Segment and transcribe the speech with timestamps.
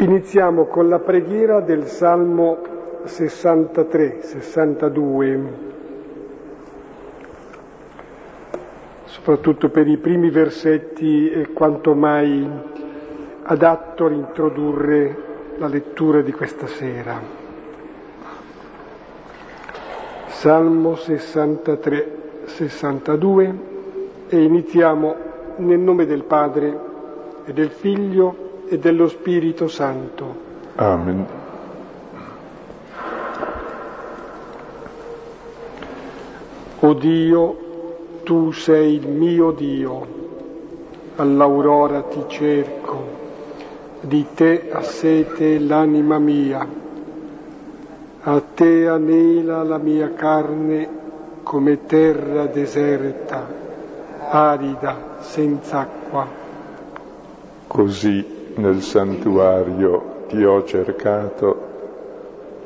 [0.00, 5.52] Iniziamo con la preghiera del Salmo 63, 62,
[9.04, 12.48] soprattutto per i primi versetti è quanto mai
[13.42, 15.16] adatto a introdurre
[15.58, 17.20] la lettura di questa sera.
[20.28, 22.12] Salmo 63,
[22.46, 23.54] 62
[24.30, 25.14] e iniziamo
[25.56, 26.78] nel nome del Padre
[27.44, 30.48] e del Figlio e dello Spirito Santo.
[30.76, 31.26] Amen.
[36.78, 37.58] O Dio,
[38.22, 40.06] tu sei il mio Dio,
[41.16, 43.08] all'aurora ti cerco,
[44.02, 46.64] di te ha sete l'anima mia,
[48.22, 50.88] a te anela la mia carne
[51.42, 53.46] come terra deserta,
[54.30, 56.26] arida, senza acqua.
[57.66, 61.68] Così nel santuario ti ho cercato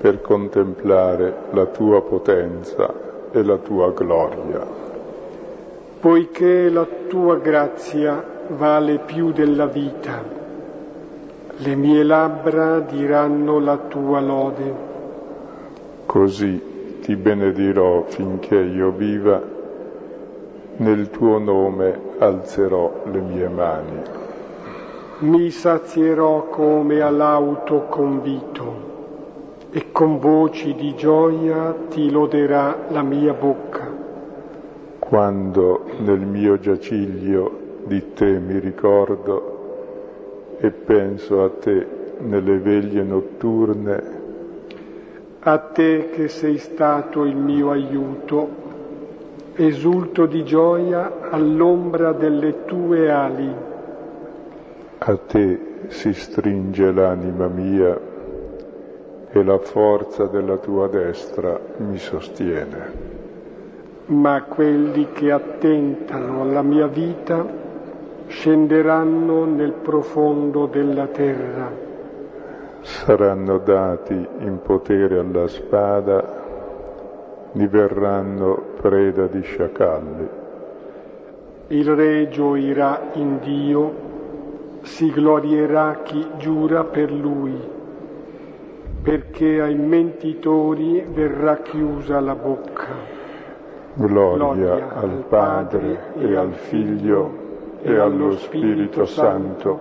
[0.01, 2.93] per contemplare la tua potenza
[3.31, 4.67] e la tua gloria.
[6.01, 10.23] Poiché la tua grazia vale più della vita,
[11.57, 14.75] le mie labbra diranno la tua lode.
[16.05, 19.41] Così ti benedirò finché io viva,
[20.77, 24.24] nel tuo nome alzerò le mie mani
[25.21, 28.93] mi sazierò come all'auto convito
[29.71, 33.93] e con voci di gioia ti loderà la mia bocca.
[34.99, 41.87] Quando nel mio giaciglio di te mi ricordo e penso a te
[42.19, 44.23] nelle veglie notturne,
[45.41, 48.63] a te che sei stato il mio aiuto,
[49.55, 53.73] esulto di gioia all'ombra delle tue ali
[55.07, 58.01] a te si stringe l'anima mia
[59.31, 63.13] e la forza della tua destra mi sostiene.
[64.07, 67.45] Ma quelli che attentano alla mia vita
[68.29, 71.71] scenderanno nel profondo della terra.
[72.81, 76.43] Saranno dati in potere alla spada,
[77.53, 80.29] diverranno preda di sciacalli.
[81.69, 84.04] Il re gioirà in Dio
[84.85, 87.59] si glorierà chi giura per lui,
[89.03, 93.23] perché ai mentitori verrà chiusa la bocca.
[93.95, 97.43] Gloria, Gloria al Padre e al Figlio
[97.83, 99.81] e allo Spirito Santo,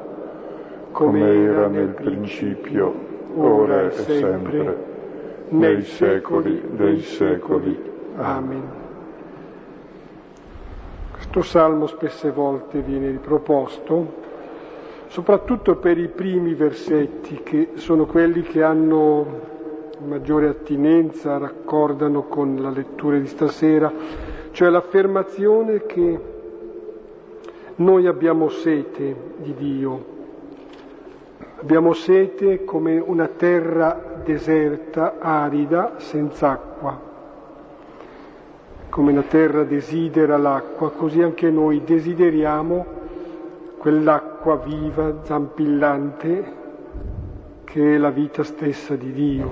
[0.92, 2.94] come era nel principio,
[3.36, 4.78] ora e sempre,
[5.50, 7.92] nei secoli dei secoli.
[8.16, 8.82] Amen.
[11.12, 14.22] Questo salmo spesse volte viene riproposto
[15.14, 19.42] soprattutto per i primi versetti, che sono quelli che hanno
[20.08, 23.94] maggiore attinenza, raccordano con la lettura di stasera,
[24.50, 26.20] cioè l'affermazione che
[27.76, 30.06] noi abbiamo sete di Dio,
[31.60, 37.00] abbiamo sete come una terra deserta, arida, senza acqua.
[38.90, 43.02] Come una terra desidera l'acqua, così anche noi desideriamo
[43.84, 46.54] quell'acqua viva, zampillante,
[47.66, 49.52] che è la vita stessa di Dio.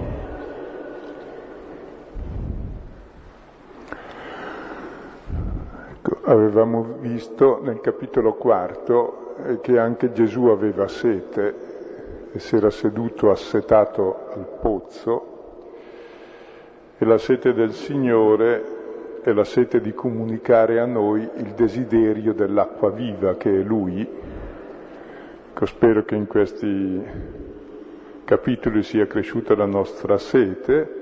[5.90, 12.70] Ecco, avevamo visto nel capitolo quarto eh, che anche Gesù aveva sete e si era
[12.70, 15.26] seduto assetato al pozzo
[16.98, 18.81] e la sete del Signore
[19.24, 24.08] è la sete di comunicare a noi il desiderio dell'acqua viva che è Lui.
[25.50, 27.02] Ecco, spero che in questi
[28.26, 31.00] capitoli sia cresciuta la nostra sete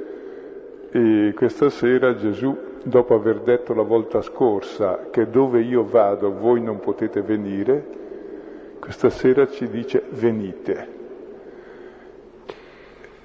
[0.91, 6.61] e questa sera Gesù, dopo aver detto la volta scorsa che dove io vado voi
[6.61, 7.85] non potete venire,
[8.79, 10.97] questa sera ci dice venite.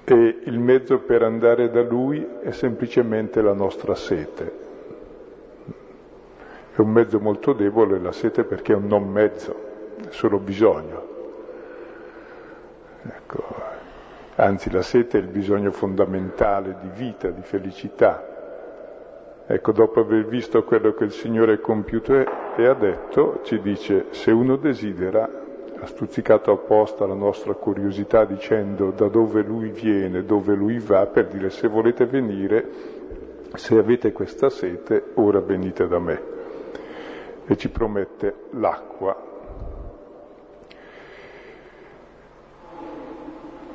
[0.04, 4.63] E il mezzo per andare da Lui è semplicemente la nostra sete.
[6.76, 9.54] È un mezzo molto debole la sete perché è un non mezzo,
[10.08, 11.06] è solo bisogno.
[13.04, 13.44] Ecco.
[14.34, 19.44] Anzi, la sete è il bisogno fondamentale di vita, di felicità.
[19.46, 22.12] Ecco, dopo aver visto quello che il Signore ha compiuto
[22.56, 25.30] e ha detto, ci dice, se uno desidera,
[25.78, 31.28] ha stuzzicato apposta la nostra curiosità dicendo da dove Lui viene, dove Lui va, per
[31.28, 32.68] dire se volete venire,
[33.54, 36.34] se avete questa sete, ora venite da me
[37.46, 39.32] e ci promette l'acqua.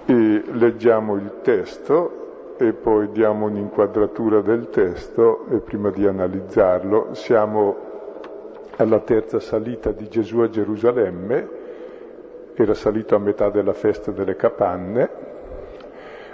[0.06, 7.88] E leggiamo il testo e poi diamo un'inquadratura del testo e prima di analizzarlo siamo
[8.78, 11.50] alla terza salita di Gesù a Gerusalemme,
[12.56, 15.10] era salito a metà della festa delle capanne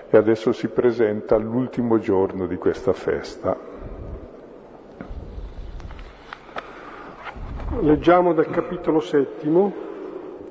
[0.09, 3.74] e adesso si presenta all'ultimo giorno di questa festa.
[7.67, 9.73] Leggiamo dal capitolo settimo,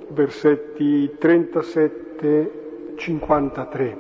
[0.09, 3.97] versetti 37-53.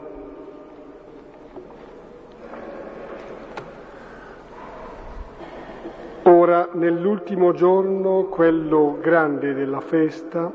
[6.24, 10.52] Ora, nell'ultimo giorno, quello grande della festa,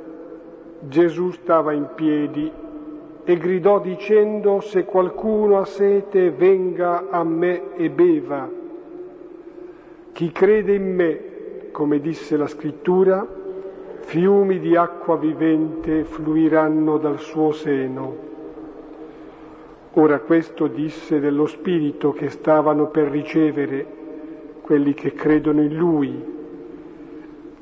[0.81, 2.51] Gesù stava in piedi
[3.23, 8.49] e gridò dicendo, se qualcuno ha sete, venga a me e beva.
[10.11, 11.28] Chi crede in me,
[11.79, 13.25] come disse la scrittura,
[14.01, 18.17] fiumi di acqua vivente fluiranno dal suo seno.
[19.93, 23.85] Ora questo disse dello Spirito che stavano per ricevere
[24.59, 26.21] quelli che credono in Lui.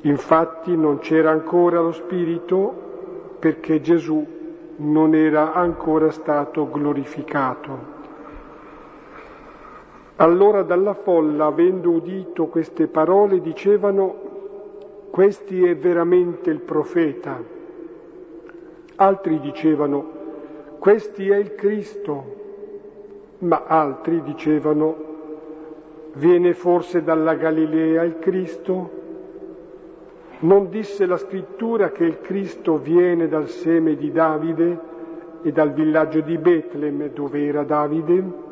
[0.02, 4.26] Infatti non c'era ancora lo Spirito perché Gesù
[4.78, 7.97] non era ancora stato glorificato.
[10.20, 14.16] Allora dalla folla, avendo udito queste parole, dicevano,
[15.12, 17.40] questi è veramente il profeta.
[18.96, 20.06] Altri dicevano,
[20.80, 22.36] questi è il Cristo.
[23.40, 24.96] Ma altri dicevano,
[26.14, 28.90] viene forse dalla Galilea il Cristo?
[30.40, 34.80] Non disse la scrittura che il Cristo viene dal seme di Davide
[35.44, 38.46] e dal villaggio di Betlem dove era Davide?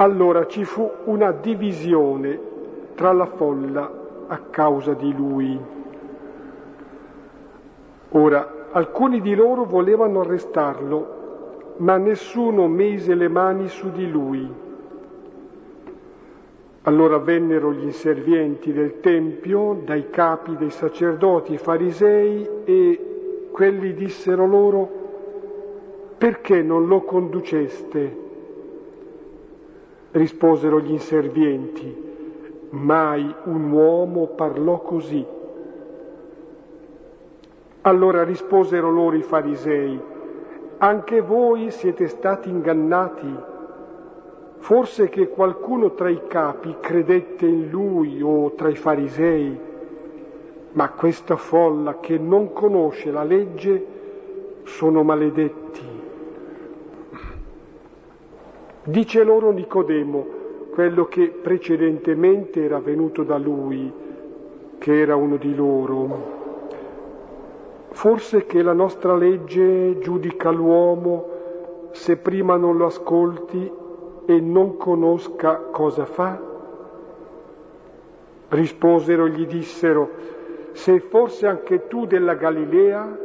[0.00, 2.40] Allora ci fu una divisione
[2.94, 5.60] tra la folla a causa di lui.
[8.12, 14.50] Ora, alcuni di loro volevano arrestarlo, ma nessuno mise le mani su di lui.
[16.84, 24.88] Allora vennero gli inservienti del Tempio, dai capi dei sacerdoti farisei, e quelli dissero loro,
[26.16, 28.28] perché non lo conduceste?
[30.12, 32.08] Risposero gli inservienti,
[32.70, 35.24] mai un uomo parlò così.
[37.82, 40.00] Allora risposero loro i farisei,
[40.78, 43.48] anche voi siete stati ingannati.
[44.58, 49.58] Forse che qualcuno tra i capi credette in lui o tra i farisei,
[50.72, 53.86] ma questa folla che non conosce la legge
[54.64, 55.89] sono maledetti.
[58.82, 60.26] Dice loro Nicodemo,
[60.72, 63.92] quello che precedentemente era venuto da lui,
[64.78, 66.38] che era uno di loro.
[67.90, 71.28] Forse che la nostra legge giudica l'uomo
[71.90, 73.70] se prima non lo ascolti
[74.24, 76.40] e non conosca cosa fa?
[78.48, 80.10] Risposero e gli dissero,
[80.72, 83.18] sei forse anche tu della Galilea?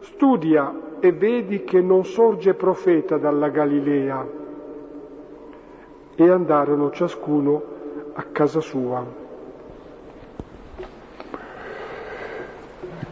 [0.00, 4.26] Studia e vedi che non sorge profeta dalla Galilea.
[6.14, 7.62] E andarono ciascuno
[8.14, 9.24] a casa sua.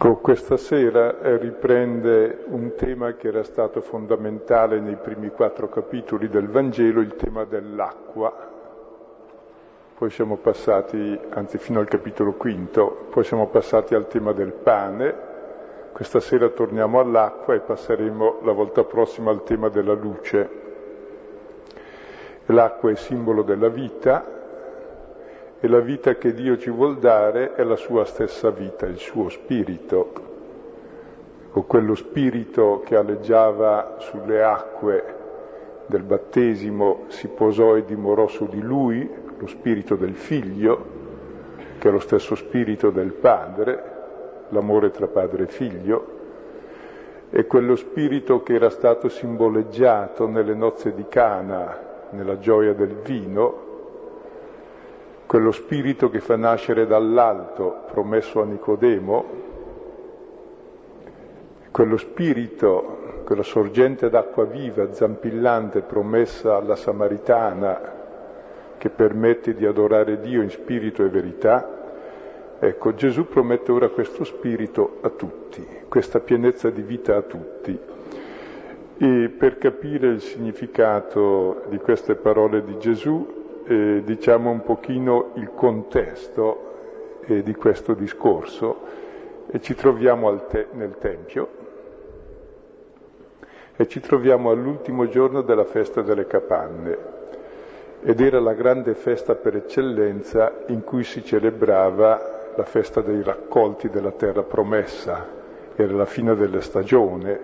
[0.05, 6.29] Ecco, questa sera eh, riprende un tema che era stato fondamentale nei primi quattro capitoli
[6.29, 8.51] del Vangelo, il tema dell'acqua.
[9.97, 15.15] Poi siamo passati, anzi fino al capitolo quinto, poi siamo passati al tema del pane,
[15.95, 20.51] questa sera torniamo all'acqua e passeremo la volta prossima al tema della luce.
[22.47, 24.27] L'acqua è simbolo della vita
[25.61, 29.29] e la vita che Dio ci vuol dare è la sua stessa vita, il suo
[29.29, 30.13] spirito.
[31.53, 35.15] O quello spirito che aleggiava sulle acque
[35.87, 39.09] del battesimo si posò e dimorò su di lui,
[39.39, 40.87] lo spirito del figlio,
[41.79, 43.94] che è lo stesso spirito del padre,
[44.49, 46.07] l'amore tra padre e figlio,
[47.31, 53.63] e quello spirito che era stato simboleggiato nelle nozze di Cana, nella gioia del vino,
[55.27, 59.25] quello spirito che fa nascere dall'alto, promesso a Nicodemo,
[61.73, 68.03] quello spirito, quella sorgente d'acqua viva, zampillante, promessa alla Samaritana,
[68.79, 71.84] che permette di adorare Dio in spirito e verità,
[72.65, 77.79] Ecco, Gesù promette ora questo spirito a tutti, questa pienezza di vita a tutti.
[78.97, 85.51] E per capire il significato di queste parole di Gesù, eh, diciamo un pochino il
[85.55, 88.81] contesto eh, di questo discorso
[89.51, 91.49] e ci troviamo te- nel Tempio.
[93.77, 97.13] E ci troviamo all'ultimo giorno della festa delle capanne
[98.01, 103.89] ed era la grande festa per eccellenza in cui si celebrava la festa dei raccolti
[103.89, 105.27] della terra promessa,
[105.75, 107.41] era la fine della stagione,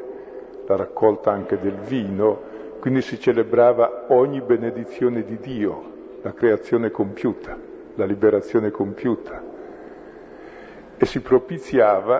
[0.66, 2.48] la raccolta anche del vino,
[2.80, 5.82] quindi si celebrava ogni benedizione di Dio,
[6.22, 7.56] la creazione compiuta,
[7.94, 9.42] la liberazione compiuta
[10.96, 12.18] e si propiziava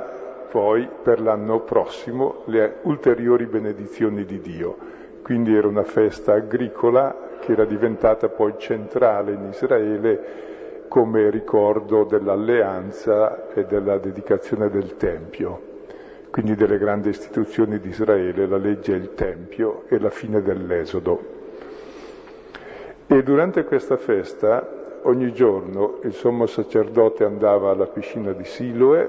[0.51, 4.77] poi per l'anno prossimo le ulteriori benedizioni di Dio.
[5.23, 10.50] Quindi era una festa agricola che era diventata poi centrale in Israele
[10.91, 15.61] come ricordo dell'alleanza e della dedicazione del Tempio,
[16.33, 21.21] quindi delle grandi istituzioni di Israele, la legge e il Tempio e la fine dell'Esodo.
[23.07, 29.09] E durante questa festa ogni giorno il sommo sacerdote andava alla piscina di Siloe,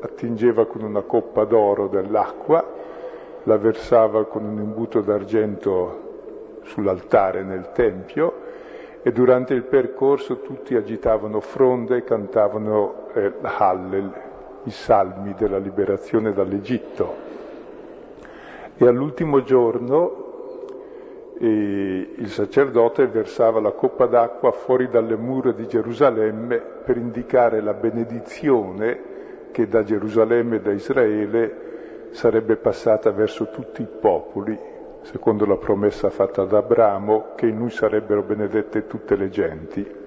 [0.00, 2.64] attingeva con una coppa d'oro dell'acqua,
[3.42, 8.48] la versava con un imbuto d'argento sull'altare nel Tempio
[9.02, 14.12] e durante il percorso tutti agitavano fronde e cantavano eh, Hallel,
[14.64, 17.28] i salmi della liberazione dall'Egitto.
[18.76, 20.28] E all'ultimo giorno
[21.38, 27.72] eh, il sacerdote versava la coppa d'acqua fuori dalle mura di Gerusalemme per indicare la
[27.72, 29.08] benedizione
[29.50, 31.68] che da Gerusalemme e da Israele
[32.10, 34.58] sarebbe passata verso tutti i popoli
[35.02, 39.98] secondo la promessa fatta ad Abramo, che in lui sarebbero benedette tutte le genti.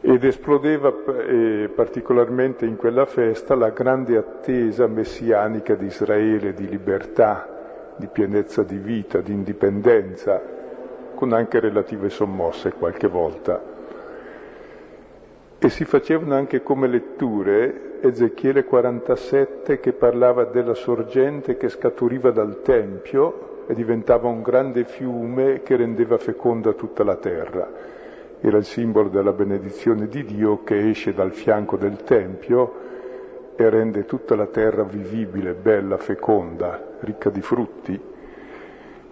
[0.00, 0.92] Ed esplodeva
[1.26, 8.62] eh, particolarmente in quella festa la grande attesa messianica di Israele di libertà, di pienezza
[8.62, 10.42] di vita, di indipendenza,
[11.14, 13.73] con anche relative sommosse qualche volta.
[15.64, 22.60] E si facevano anche come letture Ezechiele 47 che parlava della sorgente che scaturiva dal
[22.60, 27.66] Tempio e diventava un grande fiume che rendeva feconda tutta la terra.
[28.42, 32.74] Era il simbolo della benedizione di Dio che esce dal fianco del Tempio
[33.56, 37.98] e rende tutta la terra vivibile, bella, feconda, ricca di frutti.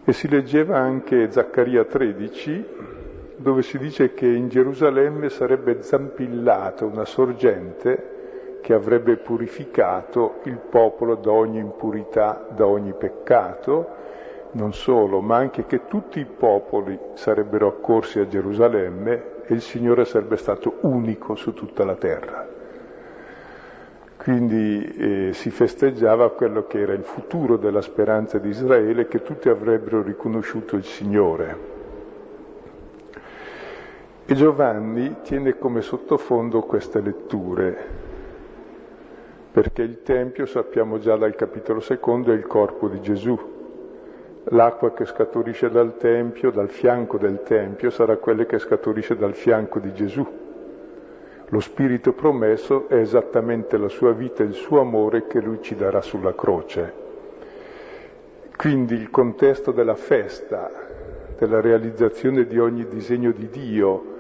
[0.05, 2.67] E si leggeva anche Zaccaria 13,
[3.43, 11.17] dove si dice che in Gerusalemme sarebbe zampillata una sorgente che avrebbe purificato il popolo
[11.17, 14.01] da ogni impurità, da ogni peccato,
[14.53, 20.05] non solo, ma anche che tutti i popoli sarebbero accorsi a Gerusalemme e il Signore
[20.05, 22.49] sarebbe stato unico su tutta la terra.
[24.17, 29.49] Quindi eh, si festeggiava quello che era il futuro della speranza di Israele, che tutti
[29.49, 31.72] avrebbero riconosciuto il Signore.
[34.25, 37.77] E Giovanni tiene come sottofondo queste letture,
[39.51, 43.37] perché il Tempio, sappiamo già dal capitolo secondo, è il corpo di Gesù.
[44.45, 49.81] L'acqua che scaturisce dal Tempio, dal fianco del Tempio, sarà quella che scaturisce dal fianco
[49.81, 50.27] di Gesù.
[51.49, 55.75] Lo Spirito promesso è esattamente la sua vita e il suo amore che lui ci
[55.75, 57.01] darà sulla croce.
[58.57, 60.71] Quindi il contesto della festa,
[61.37, 64.12] della realizzazione di ogni disegno di Dio,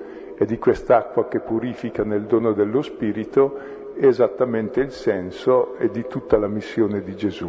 [0.42, 6.37] e di quest'acqua che purifica nel dono dello Spirito esattamente il senso e di tutta
[6.37, 7.49] la missione di Gesù,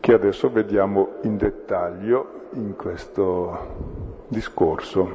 [0.00, 5.08] che adesso vediamo in dettaglio in questo discorso.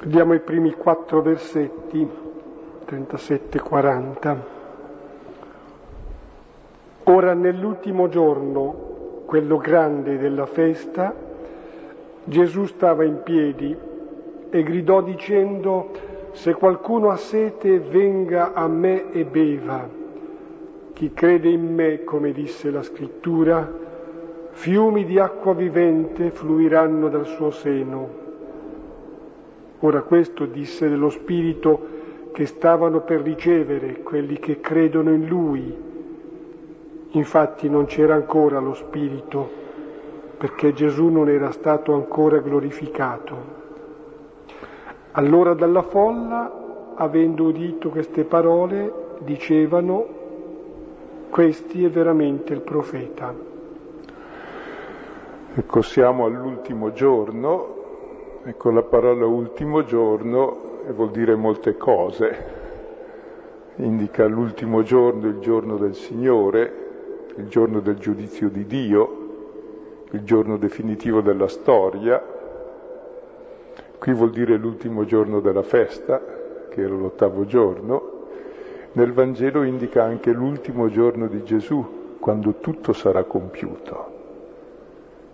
[0.00, 2.08] Vediamo i primi quattro versetti,
[2.88, 4.36] 37-40.
[7.02, 11.25] Ora nell'ultimo giorno, quello grande della festa,
[12.28, 13.76] Gesù stava in piedi
[14.50, 15.90] e gridò dicendo,
[16.32, 19.88] se qualcuno ha sete venga a me e beva.
[20.92, 23.72] Chi crede in me, come disse la scrittura,
[24.50, 28.08] fiumi di acqua vivente fluiranno dal suo seno.
[29.80, 31.94] Ora questo disse dello Spirito
[32.32, 35.74] che stavano per ricevere quelli che credono in Lui.
[37.10, 39.64] Infatti non c'era ancora lo Spirito
[40.36, 43.64] perché Gesù non era stato ancora glorificato.
[45.12, 50.06] Allora dalla folla, avendo udito queste parole, dicevano,
[51.30, 53.34] questi è veramente il profeta.
[55.54, 57.74] Ecco, siamo all'ultimo giorno,
[58.44, 62.44] ecco la parola ultimo giorno vuol dire molte cose,
[63.76, 66.84] indica l'ultimo giorno, il giorno del Signore,
[67.36, 69.25] il giorno del giudizio di Dio,
[70.10, 72.22] il giorno definitivo della storia,
[73.98, 76.20] qui vuol dire l'ultimo giorno della festa,
[76.68, 78.14] che era l'ottavo giorno,
[78.92, 84.14] nel Vangelo indica anche l'ultimo giorno di Gesù, quando tutto sarà compiuto.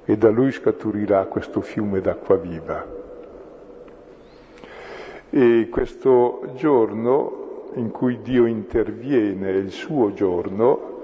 [0.05, 2.85] E da lui scaturirà questo fiume d'acqua viva.
[5.31, 11.01] E questo giorno in cui Dio interviene, il suo giorno,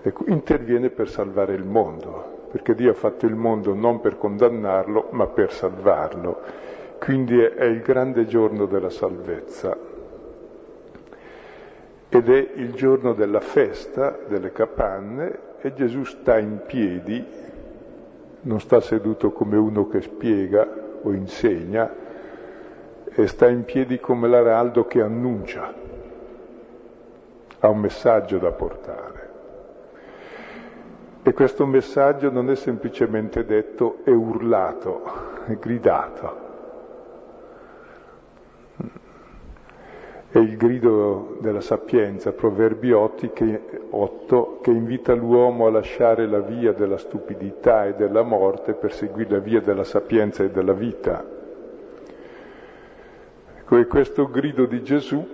[0.00, 5.08] ecco, interviene per salvare il mondo, perché Dio ha fatto il mondo non per condannarlo,
[5.10, 6.40] ma per salvarlo.
[6.98, 9.76] Quindi è, il grande giorno della salvezza.
[12.08, 17.24] Ed è il giorno della festa delle capanne e Gesù sta in piedi
[18.40, 20.66] non sta seduto come uno che spiega
[21.02, 21.92] o insegna,
[23.10, 25.74] e sta in piedi come l'araldo che annuncia,
[27.58, 29.17] ha un messaggio da portare.
[31.28, 35.02] E questo messaggio non è semplicemente detto, è urlato,
[35.44, 36.36] è gridato.
[40.30, 46.40] È il grido della sapienza, Proverbi 8 che, 8, che invita l'uomo a lasciare la
[46.40, 51.22] via della stupidità e della morte per seguire la via della sapienza e della vita.
[53.58, 55.28] Ecco, e questo grido di Gesù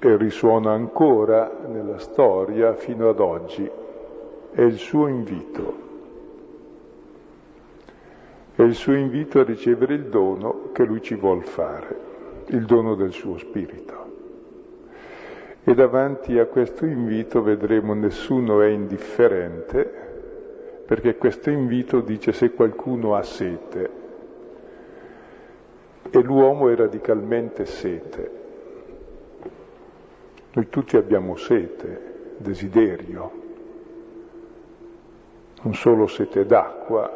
[0.00, 3.84] e risuona ancora nella storia fino ad oggi,
[4.56, 5.84] è il suo invito.
[8.54, 12.04] È il suo invito a ricevere il dono che lui ci vuol fare
[12.46, 14.04] il dono del suo spirito.
[15.62, 19.92] E davanti a questo invito vedremo nessuno è indifferente,
[20.86, 23.90] perché questo invito dice se qualcuno ha sete,
[26.08, 28.30] e l'uomo è radicalmente sete.
[30.54, 33.44] Noi tutti abbiamo sete, desiderio,
[35.66, 37.10] non solo sete d'acqua,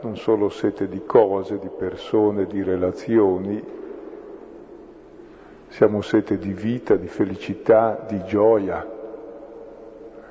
[0.00, 3.62] non solo sete di cose, di persone, di relazioni,
[5.68, 8.94] siamo sete di vita, di felicità, di gioia.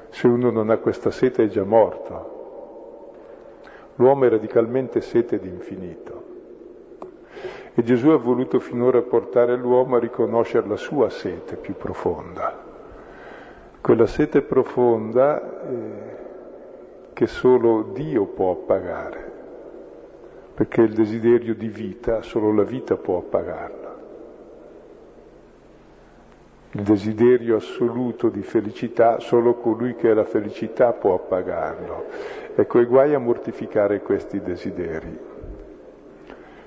[0.09, 3.13] Se uno non ha questa sete è già morto.
[3.97, 6.23] L'uomo è radicalmente sete di infinito.
[7.75, 12.59] E Gesù ha voluto finora portare l'uomo a riconoscere la sua sete più profonda.
[13.81, 16.14] Quella sete profonda eh,
[17.15, 19.31] che solo Dio può appagare,
[20.53, 23.85] perché il desiderio di vita solo la vita può appagarlo
[26.75, 32.05] il desiderio assoluto di felicità, solo colui che ha la felicità può appagarlo.
[32.53, 35.17] Ecco, e guai a mortificare questi desideri.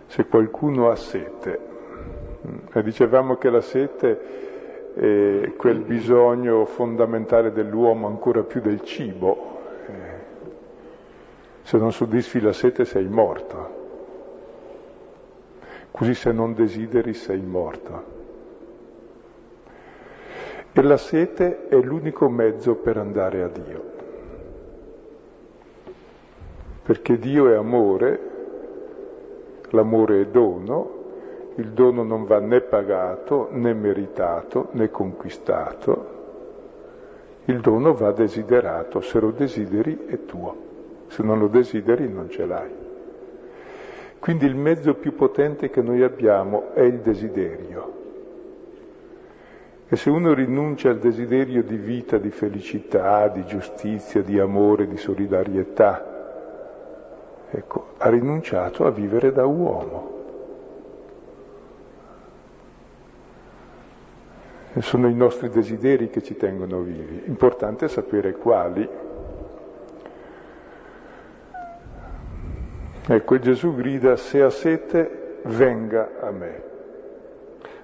[0.06, 1.60] Se qualcuno ha sete,
[2.72, 4.20] e dicevamo che la sete
[4.94, 9.56] è quel bisogno fondamentale dell'uomo ancora più del cibo.
[11.68, 13.68] Se non soddisfi la sete sei morto.
[15.90, 18.04] Così se non desideri sei morto.
[20.72, 23.82] E la sete è l'unico mezzo per andare a Dio.
[26.84, 28.20] Perché Dio è amore,
[29.68, 30.90] l'amore è dono,
[31.56, 36.16] il dono non va né pagato, né meritato, né conquistato,
[37.44, 40.67] il dono va desiderato, se lo desideri è tuo,
[41.08, 42.86] se non lo desideri non ce l'hai.
[44.18, 47.96] Quindi il mezzo più potente che noi abbiamo è il desiderio.
[49.88, 54.98] E se uno rinuncia al desiderio di vita, di felicità, di giustizia, di amore, di
[54.98, 56.04] solidarietà,
[57.50, 60.16] ecco, ha rinunciato a vivere da uomo.
[64.74, 67.22] E sono i nostri desideri che ci tengono vivi.
[67.24, 68.86] Importante sapere quali.
[73.10, 76.62] Ecco, Gesù grida, se ha sete, venga a me.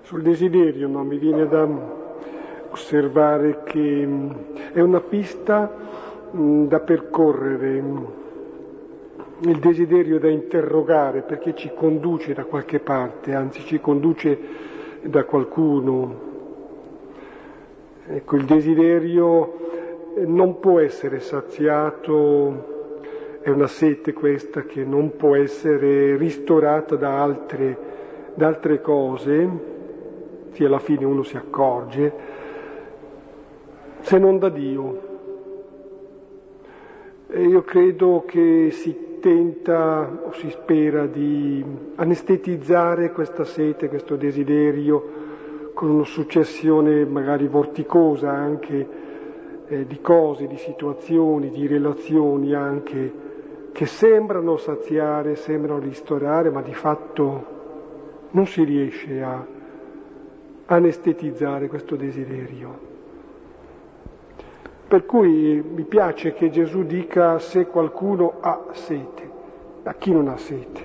[0.03, 1.67] Sul desiderio no, mi viene da
[2.69, 4.31] osservare che mm,
[4.75, 5.75] è una pista
[6.37, 8.05] mm, da percorrere, mm,
[9.45, 14.39] il desiderio da interrogare perché ci conduce da qualche parte, anzi ci conduce
[15.05, 16.21] da qualcuno.
[18.09, 22.74] Ecco, il desiderio eh, non può essere saziato,
[23.45, 27.77] è una sete questa che non può essere ristorata da altre,
[28.33, 29.49] da altre cose,
[30.53, 32.13] sì, alla fine uno si accorge,
[34.01, 34.99] se non da Dio.
[37.29, 41.63] E io credo che si tenta o si spera di
[41.97, 48.89] anestetizzare questa sete, questo desiderio, con una successione magari vorticosa anche
[49.67, 53.24] eh, di cose, di situazioni, di relazioni anche
[53.75, 57.45] che sembrano saziare, sembrano ristorare, ma di fatto
[58.31, 59.45] non si riesce a
[60.67, 62.93] anestetizzare questo desiderio.
[64.87, 69.29] per cui mi piace che Gesù dica se qualcuno ha sete,
[69.83, 70.81] a chi non ha sete.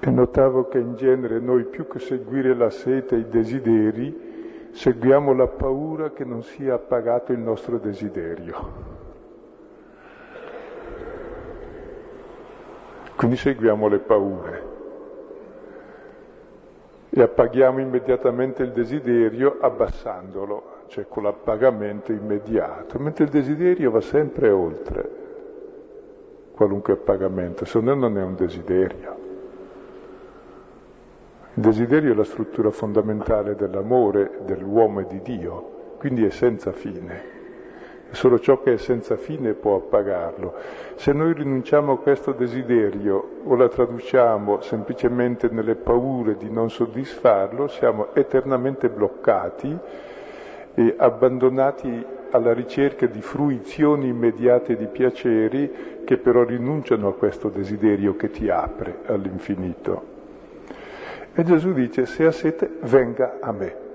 [0.00, 5.32] E notavo che in genere noi più che seguire la sete e i desideri, seguiamo
[5.34, 8.97] la paura che non sia appagato il nostro desiderio.
[13.18, 14.62] Quindi seguiamo le paure
[17.10, 24.50] e appaghiamo immediatamente il desiderio abbassandolo, cioè con l'appagamento immediato, mentre il desiderio va sempre
[24.50, 25.10] oltre
[26.54, 29.16] qualunque appagamento, se no non è un desiderio.
[31.54, 37.37] Il desiderio è la struttura fondamentale dell'amore dell'uomo e di Dio, quindi è senza fine.
[38.10, 40.54] Solo ciò che è senza fine può appagarlo.
[40.94, 47.68] Se noi rinunciamo a questo desiderio o la traduciamo semplicemente nelle paure di non soddisfarlo,
[47.68, 49.76] siamo eternamente bloccati
[50.74, 58.16] e abbandonati alla ricerca di fruizioni immediate di piaceri che però rinunciano a questo desiderio
[58.16, 60.16] che ti apre all'infinito.
[61.34, 63.87] E Gesù dice, se ha sete, venga a me.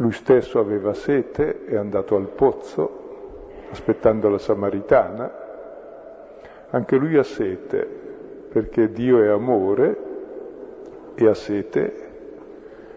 [0.00, 5.46] Lui stesso aveva sete, è andato al pozzo, aspettando la Samaritana.
[6.70, 7.84] Anche lui ha sete,
[8.48, 9.96] perché Dio è amore
[11.16, 12.10] e ha sete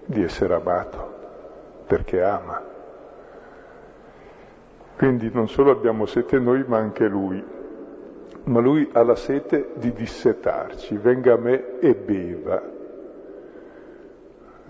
[0.06, 1.14] di essere amato,
[1.88, 2.62] perché ama.
[4.96, 7.44] Quindi non solo abbiamo sete noi, ma anche lui.
[8.44, 12.62] Ma lui ha la sete di dissetarci, venga a me e beva,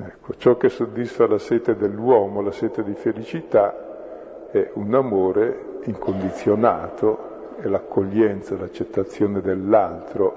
[0.04, 7.56] Ecco, ciò che soddisfa la sete dell'uomo, la sete di felicità, è un amore incondizionato,
[7.60, 10.34] è l'accoglienza, l'accettazione dell'altro.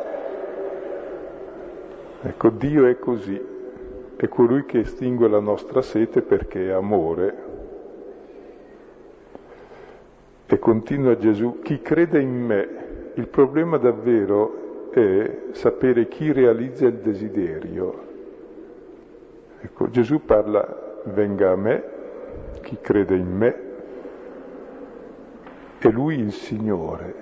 [2.20, 3.40] Ecco, Dio è così,
[4.16, 7.42] è colui che estingue la nostra sete perché è amore.
[10.46, 12.68] E continua Gesù, chi crede in me,
[13.14, 18.03] il problema davvero è sapere chi realizza il desiderio,
[19.64, 21.82] Ecco, Gesù parla, venga a me,
[22.60, 23.60] chi crede in me,
[25.78, 27.14] è lui il Signore.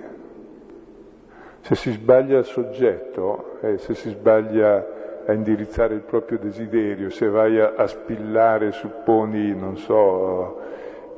[1.61, 7.29] Se si sbaglia il soggetto, eh, se si sbaglia a indirizzare il proprio desiderio, se
[7.29, 10.59] vai a, a spillare, supponi, non so,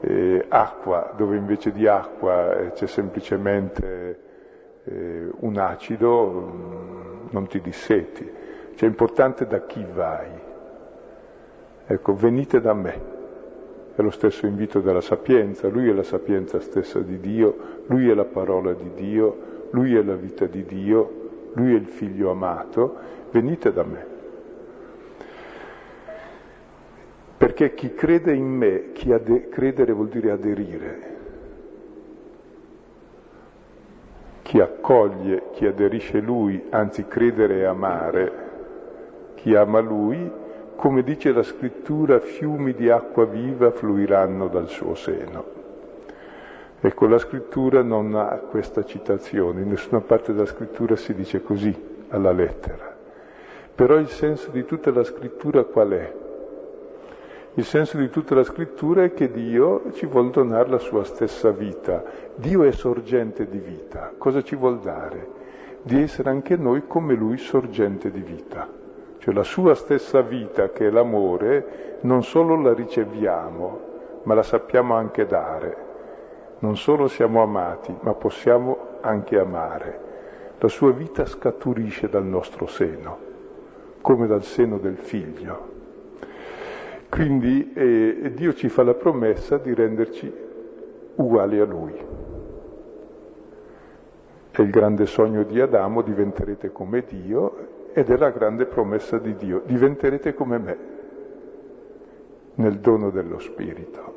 [0.02, 4.20] eh, acqua, dove invece di acqua eh, c'è semplicemente
[4.84, 8.32] eh, un acido, mm, non ti disseti.
[8.76, 10.45] Cioè è importante da chi vai.
[11.88, 13.14] Ecco, venite da me.
[13.96, 18.14] È lo stesso invito della sapienza, lui è la sapienza stessa di Dio, lui è
[18.14, 22.98] la parola di Dio, lui è la vita di Dio, lui è il figlio amato,
[23.32, 24.06] venite da me.
[27.38, 31.14] Perché chi crede in me, chi ade- credere vuol dire aderire,
[34.42, 38.32] chi accoglie, chi aderisce lui, anzi credere e amare,
[39.36, 40.44] chi ama lui,
[40.76, 45.44] come dice la scrittura, fiumi di acqua viva fluiranno dal suo seno.
[46.80, 51.74] Ecco, la scrittura non ha questa citazione, in nessuna parte della scrittura si dice così
[52.10, 52.96] alla lettera.
[53.74, 56.14] Però il senso di tutta la scrittura qual è?
[57.56, 61.52] Il senso di tutta la scrittura è che Dio ci vuol donare la sua stessa
[61.52, 62.04] vita.
[62.36, 64.14] Dio è sorgente di vita.
[64.18, 65.28] Cosa ci vuol dare?
[65.82, 68.84] Di essere anche noi come Lui sorgente di vita.
[69.26, 73.80] Cioè la sua stessa vita, che è l'amore, non solo la riceviamo,
[74.22, 75.78] ma la sappiamo anche dare.
[76.60, 80.00] Non solo siamo amati, ma possiamo anche amare.
[80.60, 83.18] La sua vita scaturisce dal nostro seno,
[84.02, 85.70] come dal seno del figlio.
[87.10, 90.32] Quindi eh, Dio ci fa la promessa di renderci
[91.16, 91.94] uguali a Lui.
[94.52, 99.38] È il grande sogno di Adamo, diventerete come Dio, ed è la grande promessa di
[99.38, 100.78] Dio, diventerete come me
[102.56, 104.14] nel dono dello Spirito.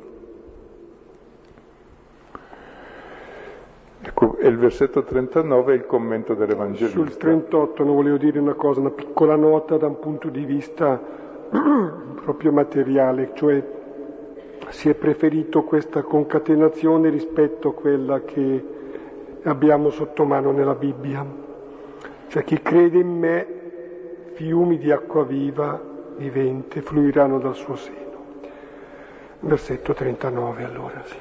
[4.01, 6.99] Ecco, e il versetto 39 è il commento dell'Evangelista.
[6.99, 10.99] Sul 38 non volevo dire una cosa, una piccola nota da un punto di vista
[12.21, 13.63] proprio materiale, cioè
[14.71, 18.65] si è preferito questa concatenazione rispetto a quella che
[19.43, 21.25] abbiamo sotto mano nella Bibbia.
[22.27, 23.57] Cioè chi crede in me
[24.39, 25.77] fiumi di acqua viva,
[26.15, 27.97] vivente, fluiranno dal suo seno.
[29.41, 31.17] Versetto 39 allora, sì.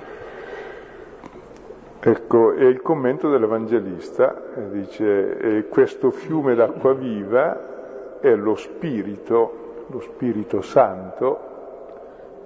[1.99, 9.99] Ecco, e il commento dell'Evangelista eh, dice, questo fiume d'acqua viva è lo Spirito, lo
[9.99, 11.39] Spirito Santo,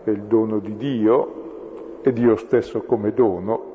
[0.05, 3.73] è il dono di Dio, e Dio stesso come dono,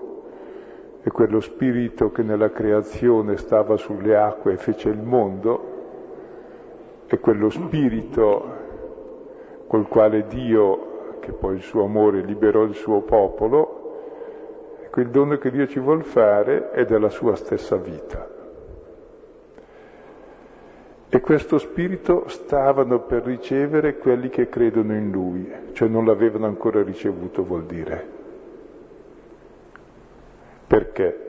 [1.03, 5.66] e quello spirito che nella creazione stava sulle acque e fece il mondo,
[7.07, 8.65] e quello spirito
[9.67, 13.77] col quale Dio, che poi il suo amore liberò il suo popolo,
[14.91, 18.35] quel dono che Dio ci vuol fare è della sua stessa vita.
[21.09, 26.83] E questo spirito stavano per ricevere quelli che credono in lui, cioè non l'avevano ancora
[26.83, 28.15] ricevuto vuol dire.
[30.67, 31.26] Perché?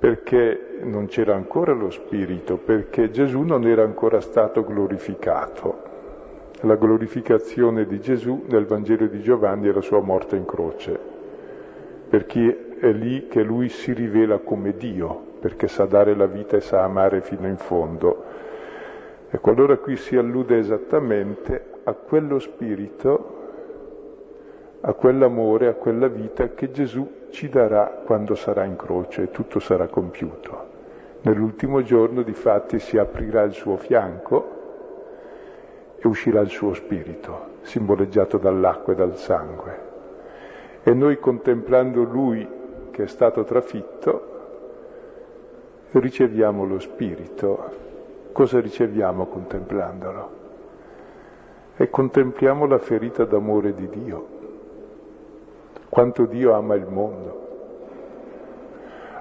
[0.00, 5.82] Perché non c'era ancora lo Spirito, perché Gesù non era ancora stato glorificato.
[6.62, 10.98] La glorificazione di Gesù nel Vangelo di Giovanni è la sua morte in croce,
[12.08, 16.60] perché è lì che lui si rivela come Dio, perché sa dare la vita e
[16.60, 18.24] sa amare fino in fondo.
[19.28, 23.36] Ecco, allora qui si allude esattamente a quello spirito,
[24.80, 29.58] a quell'amore, a quella vita che Gesù ci darà quando sarà in croce e tutto
[29.58, 30.68] sarà compiuto.
[31.22, 34.58] Nell'ultimo giorno di fatti si aprirà il suo fianco
[35.96, 39.88] e uscirà il suo spirito, simboleggiato dall'acqua e dal sangue.
[40.82, 42.46] E noi contemplando lui
[42.90, 44.28] che è stato trafitto,
[45.92, 47.88] riceviamo lo spirito.
[48.32, 50.38] Cosa riceviamo contemplandolo?
[51.76, 54.38] E contempliamo la ferita d'amore di Dio
[55.90, 57.48] quanto Dio ama il mondo.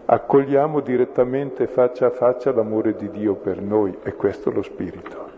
[0.06, 5.38] Accogliamo direttamente faccia a faccia l'amore di Dio per noi e questo è lo Spirito.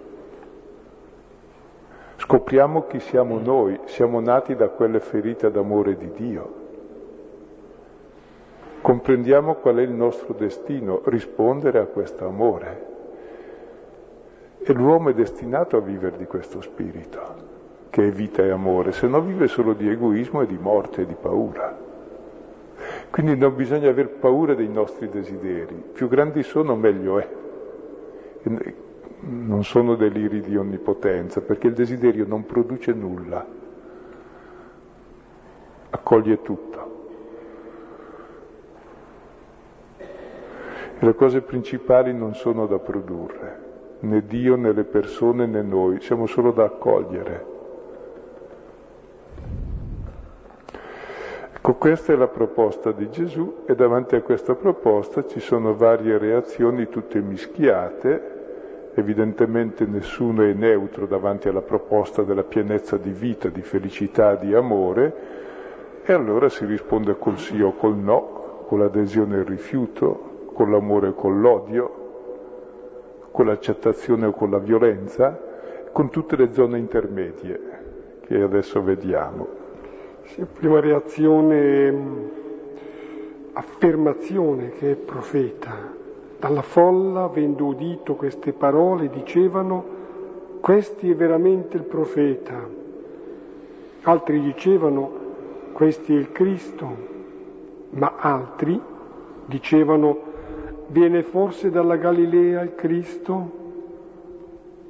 [2.18, 6.60] Scopriamo chi siamo noi, siamo nati da quelle ferite d'amore di Dio.
[8.82, 12.90] Comprendiamo qual è il nostro destino, rispondere a questo amore.
[14.60, 17.51] E l'uomo è destinato a vivere di questo spirito
[17.92, 21.06] che è vita e amore, se no vive solo di egoismo e di morte e
[21.06, 21.78] di paura.
[23.12, 27.28] Quindi non bisogna aver paura dei nostri desideri, più grandi sono meglio è.
[29.24, 33.46] Non sono deliri di onnipotenza, perché il desiderio non produce nulla,
[35.90, 36.80] accoglie tutto.
[39.98, 43.60] E le cose principali non sono da produrre,
[44.00, 47.51] né Dio né le persone né noi, siamo solo da accogliere.
[51.64, 56.18] Ecco, questa è la proposta di Gesù e davanti a questa proposta ci sono varie
[56.18, 63.62] reazioni tutte mischiate, evidentemente nessuno è neutro davanti alla proposta della pienezza di vita, di
[63.62, 65.14] felicità, di amore,
[66.04, 70.72] e allora si risponde col sì o col no, con l'adesione e il rifiuto, con
[70.72, 71.92] l'amore o con l'odio,
[73.30, 75.40] con l'accettazione o con la violenza,
[75.92, 77.60] con tutte le zone intermedie
[78.26, 79.61] che adesso vediamo.
[80.34, 81.94] Prima reazione,
[83.52, 85.92] affermazione che è profeta.
[86.40, 89.84] Dalla folla, avendo udito queste parole, dicevano,
[90.62, 92.66] questi è veramente il profeta.
[94.04, 95.12] Altri dicevano,
[95.74, 96.88] questi è il Cristo,
[97.90, 98.80] ma altri
[99.46, 100.18] dicevano,
[100.88, 103.60] viene forse dalla Galilea il Cristo?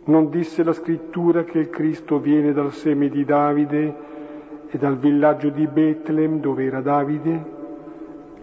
[0.04, 4.01] Non disse la scrittura che il Cristo viene dal seme di Davide?
[4.72, 7.60] E dal villaggio di Betlem dove era Davide,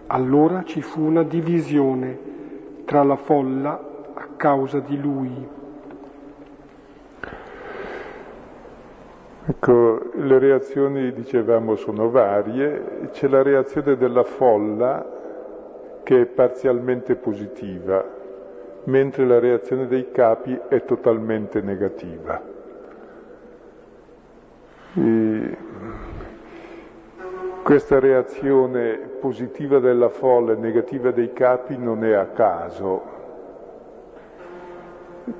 [0.07, 2.17] allora ci fu una divisione
[2.85, 5.47] tra la folla a causa di lui.
[9.47, 13.09] Ecco, le reazioni, dicevamo, sono varie.
[13.11, 15.03] C'è la reazione della folla
[16.03, 18.05] che è parzialmente positiva,
[18.83, 22.39] mentre la reazione dei capi è totalmente negativa.
[24.93, 25.38] E
[27.69, 32.99] questa reazione positiva della folla e negativa dei capi non è a caso,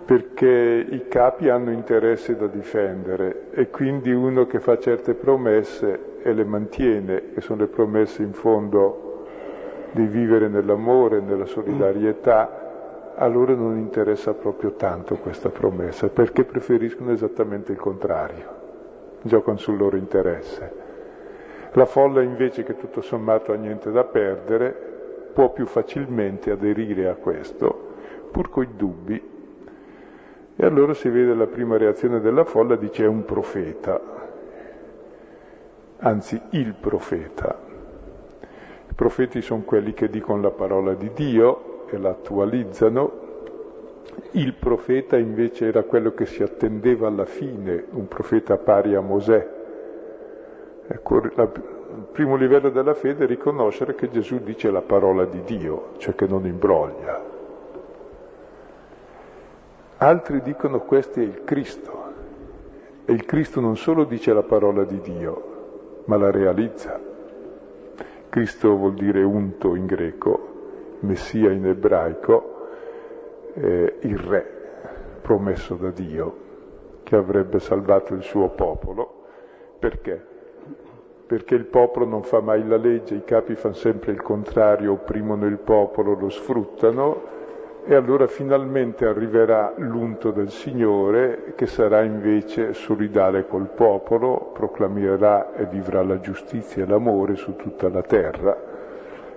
[0.05, 6.31] perché i capi hanno interesse da difendere e quindi uno che fa certe promesse e
[6.33, 9.25] le mantiene, che sono le promesse in fondo
[9.93, 17.11] di vivere nell'amore, nella solidarietà, a loro non interessa proprio tanto questa promessa, perché preferiscono
[17.11, 18.45] esattamente il contrario,
[19.23, 20.88] giocano sul loro interesse.
[21.73, 24.87] La folla invece che tutto sommato ha niente da perdere
[25.33, 27.93] può più facilmente aderire a questo,
[28.31, 29.37] pur coi dubbi.
[30.55, 34.01] E allora si vede la prima reazione della folla, dice è un profeta,
[35.99, 37.57] anzi il profeta.
[38.89, 43.27] I profeti sono quelli che dicono la parola di Dio e la attualizzano,
[44.31, 49.58] il profeta invece era quello che si attendeva alla fine, un profeta pari a Mosè,
[50.91, 51.47] Ecco, la
[52.11, 56.25] primo livello della fede è riconoscere che Gesù dice la parola di Dio, cioè che
[56.25, 57.23] non imbroglia.
[59.97, 62.07] Altri dicono questo è il Cristo.
[63.05, 66.99] E il Cristo non solo dice la parola di Dio, ma la realizza.
[68.29, 72.67] Cristo vuol dire unto in greco, Messia in ebraico,
[73.53, 74.57] eh, il Re
[75.21, 76.47] promesso da Dio
[77.03, 79.25] che avrebbe salvato il suo popolo.
[79.77, 80.28] Perché?
[81.29, 85.45] Perché il popolo non fa mai la legge, i capi fanno sempre il contrario, opprimono
[85.45, 87.21] il popolo, lo sfruttano
[87.85, 95.65] e allora finalmente arriverà l'unto del Signore che sarà invece solidale col popolo, proclamerà e
[95.65, 98.57] vivrà la giustizia e l'amore su tutta la terra.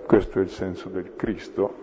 [0.07, 1.75] Questo è il senso del Cristo.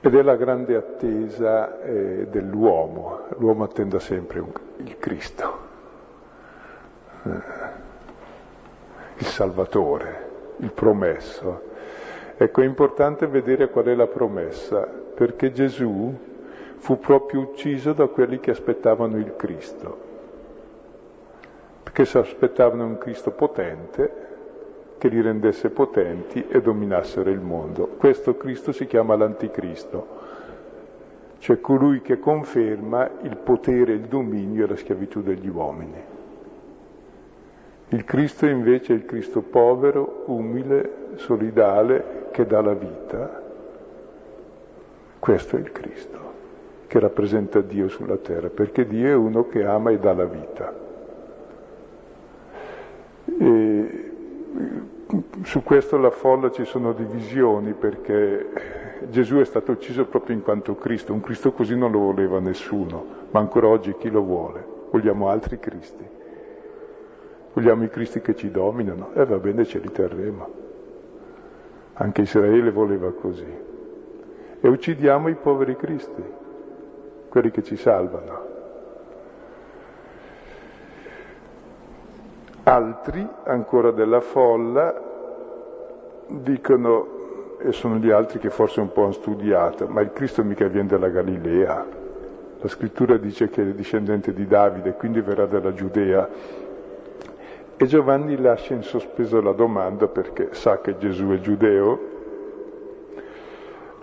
[0.00, 3.20] Ed è la grande attesa eh, dell'uomo.
[3.38, 5.58] L'uomo attenda sempre un, il Cristo,
[7.22, 7.83] eh,
[9.18, 11.72] il Salvatore, il promesso.
[12.36, 14.80] Ecco, è importante vedere qual è la promessa,
[15.14, 16.12] perché Gesù
[16.76, 19.98] fu proprio ucciso da quelli che aspettavano il Cristo,
[21.82, 24.22] perché si aspettavano un Cristo potente
[24.98, 27.86] che li rendesse potenti e dominassero il mondo.
[27.98, 30.06] Questo Cristo si chiama l'Anticristo,
[31.38, 36.13] cioè colui che conferma il potere, il dominio e la schiavitù degli uomini.
[37.88, 43.42] Il Cristo invece è il Cristo povero, umile, solidale, che dà la vita,
[45.18, 46.18] questo è il Cristo,
[46.86, 50.74] che rappresenta Dio sulla terra, perché Dio è uno che ama e dà la vita.
[53.38, 54.12] E
[55.42, 58.48] su questo la folla ci sono divisioni perché
[59.10, 63.04] Gesù è stato ucciso proprio in quanto Cristo, un Cristo così non lo voleva nessuno,
[63.30, 64.64] ma ancora oggi chi lo vuole?
[64.90, 66.04] Vogliamo altri Cristi,
[67.54, 70.62] vogliamo i Cristi che ci dominano e eh, va bene ce li terremo.
[71.94, 73.62] Anche Israele voleva così.
[74.60, 76.24] E uccidiamo i poveri cristi,
[77.28, 78.52] quelli che ci salvano.
[82.64, 85.00] Altri, ancora della folla,
[86.28, 90.66] dicono, e sono gli altri che forse un po' hanno studiato, ma il Cristo mica
[90.66, 91.86] viene dalla Galilea.
[92.60, 96.26] La scrittura dice che è discendente di Davide, quindi verrà dalla Giudea.
[97.76, 102.12] E Giovanni lascia in sospeso la domanda perché sa che Gesù è giudeo,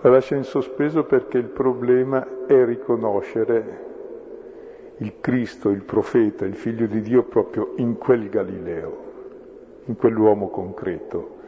[0.02, 3.90] la lascia in sospeso perché il problema è riconoscere
[4.98, 8.96] il Cristo, il profeta, il figlio di Dio proprio in quel Galileo,
[9.86, 11.38] in quell'uomo concreto.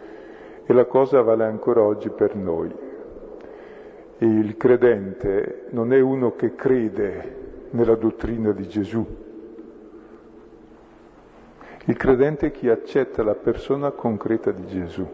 [0.65, 2.73] E la cosa vale ancora oggi per noi.
[4.19, 9.05] Il credente non è uno che crede nella dottrina di Gesù,
[11.87, 15.07] il credente è chi accetta la persona concreta di Gesù.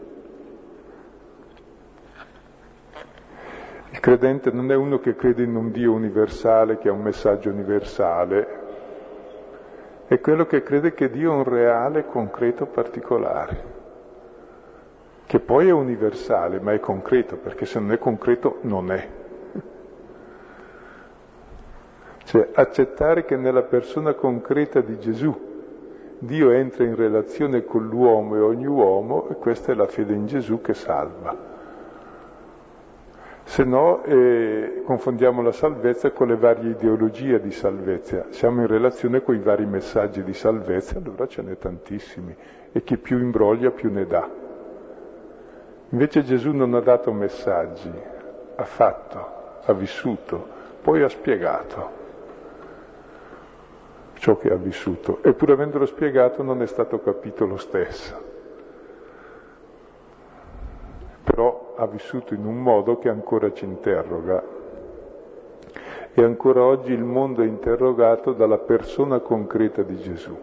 [3.90, 7.50] Il credente non è uno che crede in un Dio universale, che ha un messaggio
[7.50, 8.59] universale,
[10.06, 13.64] è quello che crede che Dio è un reale, concreto, particolare,
[15.26, 19.09] che poi è universale, ma è concreto, perché se non è concreto non è.
[22.24, 25.49] Cioè accettare che nella persona concreta di Gesù
[26.22, 30.26] Dio entra in relazione con l'uomo e ogni uomo e questa è la fede in
[30.26, 31.35] Gesù che salva.
[33.44, 38.26] Se no eh, confondiamo la salvezza con le varie ideologie di salvezza.
[38.28, 42.37] Siamo in relazione con i vari messaggi di salvezza, allora ce n'è tantissimi
[42.70, 44.28] e chi più imbroglia più ne dà.
[45.88, 47.90] Invece Gesù non ha dato messaggi,
[48.56, 49.26] ha fatto,
[49.64, 50.46] ha vissuto,
[50.83, 51.99] poi ha spiegato
[54.20, 58.28] ciò che ha vissuto, eppure avendolo spiegato non è stato capito lo stesso.
[61.24, 64.42] Però ha vissuto in un modo che ancora ci interroga.
[66.12, 70.38] E ancora oggi il mondo è interrogato dalla persona concreta di Gesù.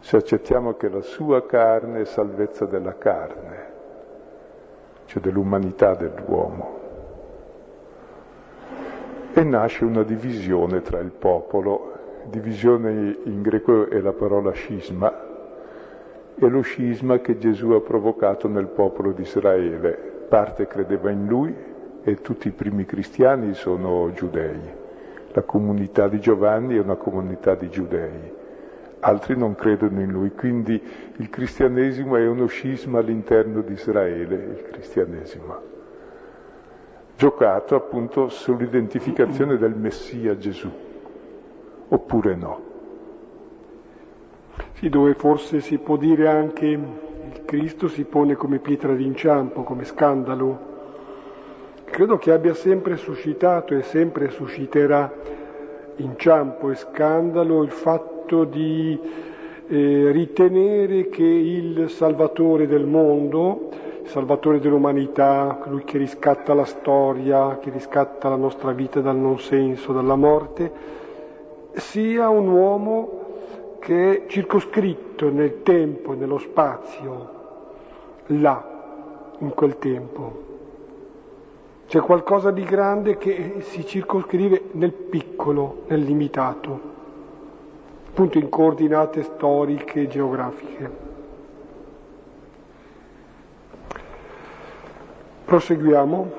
[0.00, 3.72] Se accettiamo che la sua carne è salvezza della carne,
[5.06, 6.79] cioè dell'umanità dell'uomo
[9.32, 11.98] e nasce una divisione tra il popolo.
[12.24, 15.28] Divisione in greco è la parola scisma,
[16.34, 20.26] è lo scisma che Gesù ha provocato nel popolo di Israele.
[20.28, 21.54] Parte credeva in lui
[22.02, 24.78] e tutti i primi cristiani sono giudei.
[25.32, 28.32] La comunità di Giovanni è una comunità di giudei,
[29.00, 30.80] altri non credono in lui, quindi
[31.16, 35.69] il cristianesimo è uno scisma all'interno di Israele, il cristianesimo
[37.20, 40.70] giocato appunto sull'identificazione del Messia Gesù,
[41.88, 42.60] oppure no.
[44.72, 49.84] Sì, dove forse si può dire anche il Cristo si pone come pietra d'inciampo, come
[49.84, 50.68] scandalo.
[51.84, 55.12] Credo che abbia sempre suscitato e sempre susciterà
[55.96, 58.98] inciampo e scandalo il fatto di
[59.66, 63.68] eh, ritenere che il Salvatore del mondo,
[64.10, 69.92] Salvatore dell'umanità, colui che riscatta la storia, che riscatta la nostra vita dal non senso,
[69.92, 70.72] dalla morte,
[71.74, 73.20] sia un uomo
[73.78, 77.30] che è circoscritto nel tempo, nello spazio,
[78.26, 80.48] là, in quel tempo.
[81.86, 86.88] C'è qualcosa di grande che si circoscrive nel piccolo, nel limitato
[88.08, 91.09] appunto in coordinate storiche e geografiche.
[95.50, 96.30] Proseguiamo.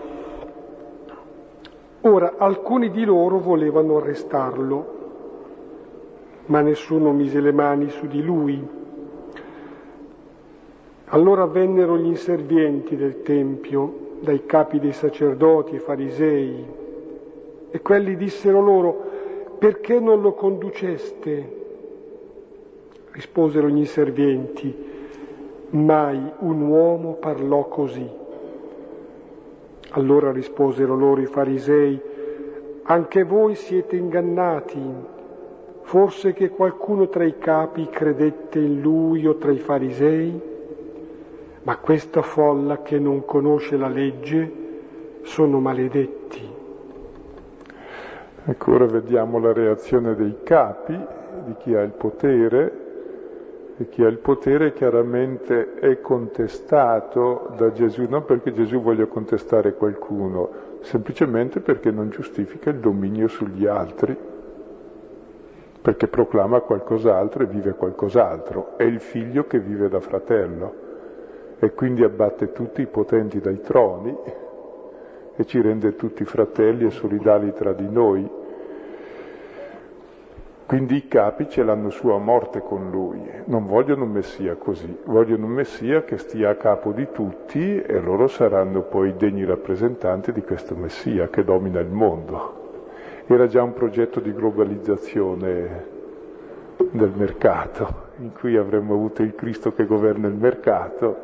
[1.99, 4.85] Ora, alcuni di loro volevano arrestarlo,
[6.45, 8.65] ma nessuno mise le mani su di lui.
[11.07, 16.65] Allora vennero gli inservienti del Tempio, dai capi dei sacerdoti e farisei,
[17.69, 19.09] e quelli dissero loro,
[19.59, 21.57] perché non lo conduceste?
[23.11, 24.73] Risposero gli inservienti,
[25.71, 28.19] mai un uomo parlò così.
[29.91, 31.99] Allora risposero loro i farisei,
[32.83, 34.81] anche voi siete ingannati,
[35.81, 40.49] forse che qualcuno tra i capi credette in lui o tra i farisei?
[41.63, 44.59] Ma questa folla che non conosce la legge
[45.23, 46.49] sono maledetti.
[48.45, 50.97] Ecco, ora vediamo la reazione dei capi,
[51.45, 52.80] di chi ha il potere,
[53.81, 59.73] e chi ha il potere chiaramente è contestato da Gesù, non perché Gesù voglia contestare
[59.73, 60.49] qualcuno,
[60.81, 64.15] semplicemente perché non giustifica il dominio sugli altri,
[65.81, 70.89] perché proclama qualcos'altro e vive qualcos'altro, è il figlio che vive da fratello
[71.57, 74.15] e quindi abbatte tutti i potenti dai troni
[75.35, 78.29] e ci rende tutti fratelli e solidali tra di noi
[80.71, 84.99] quindi i capi ce l'hanno su a morte con lui, non vogliono un messia così,
[85.03, 90.31] vogliono un messia che stia a capo di tutti e loro saranno poi degni rappresentanti
[90.31, 92.85] di questo messia che domina il mondo.
[93.27, 95.85] Era già un progetto di globalizzazione
[96.89, 101.17] del mercato, in cui avremmo avuto il Cristo che governa il mercato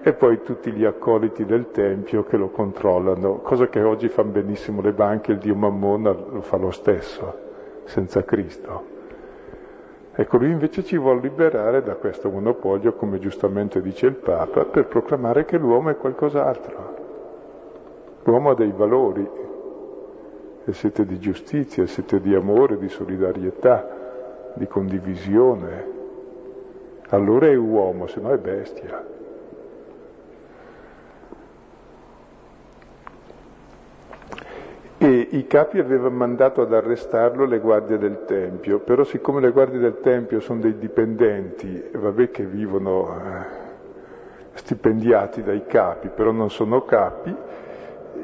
[0.00, 4.80] e poi tutti gli accoliti del Tempio che lo controllano, cosa che oggi fanno benissimo
[4.80, 7.44] le banche, il Dio Mammona lo fa lo stesso
[7.86, 8.94] senza Cristo.
[10.14, 14.86] Ecco, lui invece ci vuole liberare da questo monopolio, come giustamente dice il Papa, per
[14.86, 16.94] proclamare che l'uomo è qualcos'altro.
[18.22, 19.28] L'uomo ha dei valori,
[20.64, 25.94] e siete di giustizia, siete di amore, di solidarietà, di condivisione.
[27.10, 29.15] Allora è uomo, se no è bestia.
[34.98, 39.78] E i capi avevano mandato ad arrestarlo le guardie del Tempio, però siccome le guardie
[39.78, 43.64] del Tempio sono dei dipendenti, vabbè che vivono eh,
[44.54, 47.34] stipendiati dai capi, però non sono capi,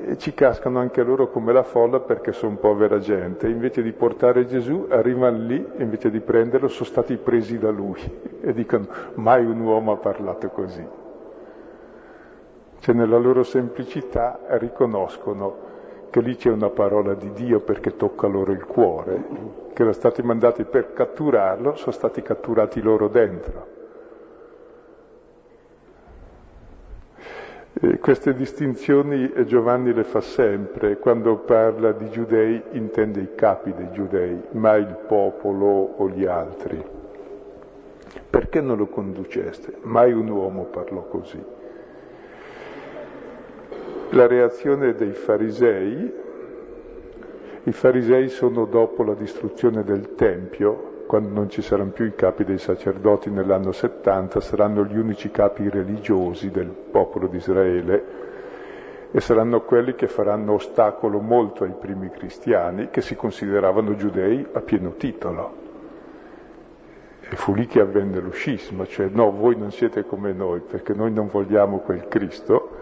[0.04, 3.48] e ci cascano anche loro come la folla perché sono povera gente.
[3.48, 8.00] Invece di portare Gesù, arrivano lì, e invece di prenderlo, sono stati presi da lui
[8.40, 10.84] e dicono mai un uomo ha parlato così.
[12.78, 15.71] Cioè nella loro semplicità riconoscono
[16.12, 19.14] che lì c'è una parola di Dio perché tocca loro il cuore,
[19.72, 23.66] che erano stati mandati per catturarlo, sono stati catturati loro dentro.
[27.72, 33.90] E queste distinzioni Giovanni le fa sempre, quando parla di giudei intende i capi dei
[33.92, 36.84] giudei, mai il popolo o gli altri.
[38.28, 39.78] Perché non lo conduceste?
[39.80, 41.51] Mai un uomo parlò così
[44.12, 46.20] la reazione dei farisei.
[47.64, 52.44] I farisei sono dopo la distruzione del Tempio, quando non ci saranno più i capi
[52.44, 58.20] dei sacerdoti nell'anno 70, saranno gli unici capi religiosi del popolo di Israele
[59.10, 64.60] e saranno quelli che faranno ostacolo molto ai primi cristiani che si consideravano giudei a
[64.60, 65.60] pieno titolo.
[67.28, 70.92] E fu lì che avvenne lo scisma, cioè no, voi non siete come noi perché
[70.92, 72.80] noi non vogliamo quel Cristo,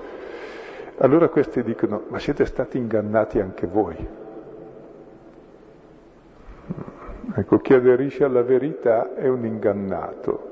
[1.03, 3.96] allora questi dicono, ma siete stati ingannati anche voi.
[7.34, 10.48] Ecco, chi aderisce alla verità è un ingannato,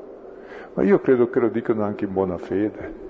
[0.75, 3.07] ma io credo che lo dicano anche in buona fede.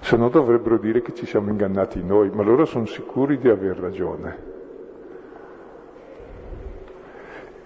[0.00, 3.78] Se no dovrebbero dire che ci siamo ingannati noi, ma loro sono sicuri di aver
[3.78, 4.53] ragione.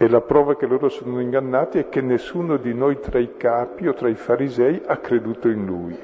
[0.00, 3.88] E la prova che loro sono ingannati è che nessuno di noi tra i capi
[3.88, 5.98] o tra i farisei ha creduto in lui.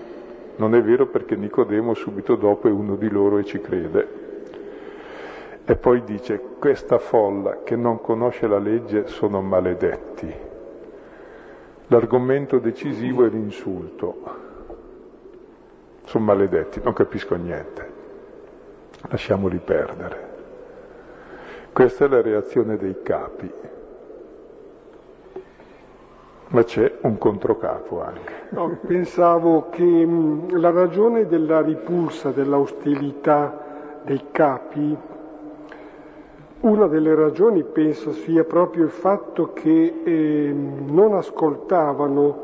[0.57, 4.22] Non è vero perché Nicodemo subito dopo è uno di loro e ci crede.
[5.64, 10.34] E poi dice, questa folla che non conosce la legge sono maledetti.
[11.86, 14.42] L'argomento decisivo è l'insulto.
[16.05, 17.92] Sono maledetti, non capisco niente.
[19.09, 20.32] Lasciamoli perdere.
[21.72, 23.53] Questa è la reazione dei capi.
[26.55, 28.32] Ma c'è un controcapo anche.
[28.50, 34.96] No, pensavo che mh, la ragione della ripulsa, dell'ostilità dei capi
[36.61, 40.55] una delle ragioni penso sia proprio il fatto che eh,
[40.86, 42.42] non ascoltavano,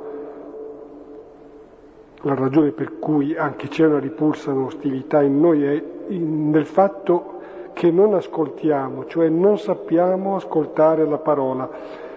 [2.23, 7.39] la ragione per cui anche c'è una ripulsa, un'ostilità in noi è in, nel fatto
[7.73, 12.09] che non ascoltiamo, cioè non sappiamo ascoltare la parola.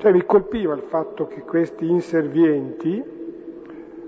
[0.00, 3.04] Cioè mi colpiva il fatto che questi inservienti,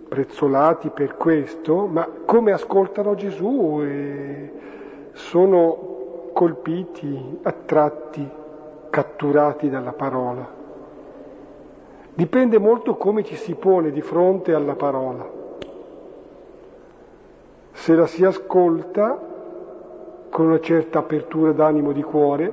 [0.08, 4.52] prezzolati per questo, ma come ascoltano Gesù e
[5.12, 8.26] sono colpiti, attratti,
[8.88, 10.50] catturati dalla parola.
[12.14, 15.30] Dipende molto come ci si pone di fronte alla parola.
[17.72, 19.20] Se la si ascolta
[20.30, 22.52] con una certa apertura d'animo di cuore,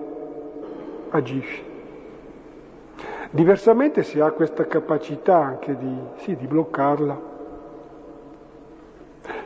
[1.12, 1.69] agisce.
[3.32, 7.22] Diversamente si ha questa capacità anche di, sì, di bloccarla.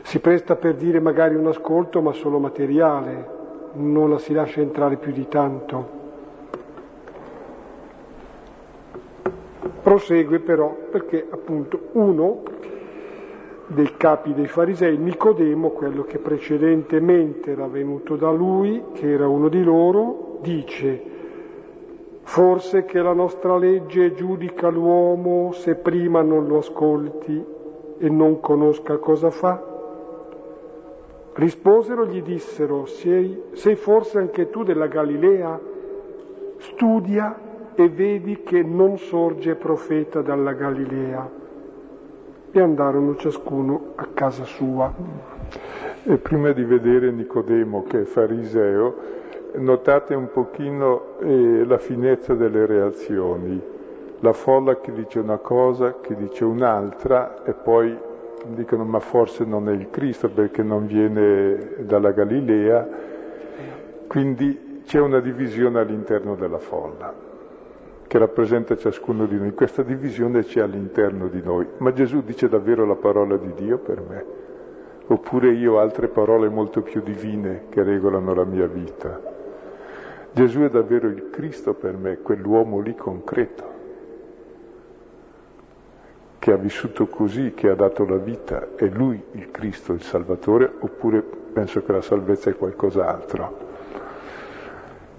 [0.02, 3.28] Si presta per dire magari un ascolto ma solo materiale,
[3.74, 6.02] non la si lascia entrare più di tanto.
[9.82, 12.42] Prosegue però perché appunto uno
[13.66, 19.48] dei capi dei farisei, Nicodemo, quello che precedentemente era venuto da lui, che era uno
[19.48, 21.12] di loro, dice,
[22.24, 27.44] forse che la nostra legge giudica l'uomo se prima non lo ascolti
[27.98, 29.72] e non conosca cosa fa?
[31.34, 35.60] Risposero, gli dissero, sei, sei forse anche tu della Galilea?
[36.58, 37.36] Studia
[37.74, 41.42] e vedi che non sorge profeta dalla Galilea.
[42.52, 44.92] E andarono ciascuno a casa sua.
[46.04, 48.94] E prima di vedere Nicodemo che è fariseo,
[49.56, 53.60] notate un pochino eh, la finezza delle reazioni.
[54.20, 57.96] La folla che dice una cosa, che dice un'altra e poi
[58.46, 62.88] dicono ma forse non è il Cristo perché non viene dalla Galilea,
[64.06, 67.32] quindi c'è una divisione all'interno della folla
[68.06, 69.52] che rappresenta ciascuno di noi.
[69.54, 74.02] Questa divisione c'è all'interno di noi, ma Gesù dice davvero la parola di Dio per
[74.06, 74.24] me,
[75.06, 79.33] oppure io ho altre parole molto più divine che regolano la mia vita.
[80.34, 83.74] Gesù è davvero il Cristo per me, quell'uomo lì concreto
[86.40, 90.70] che ha vissuto così, che ha dato la vita, è lui il Cristo, il Salvatore,
[90.80, 93.58] oppure penso che la salvezza è qualcos'altro.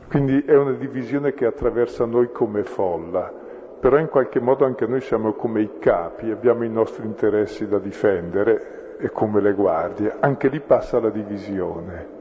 [0.08, 3.32] Quindi è una divisione che attraversa noi come folla,
[3.80, 7.80] però in qualche modo anche noi siamo come i capi, abbiamo i nostri interessi da
[7.80, 12.15] difendere e come le guardie, anche lì passa la divisione.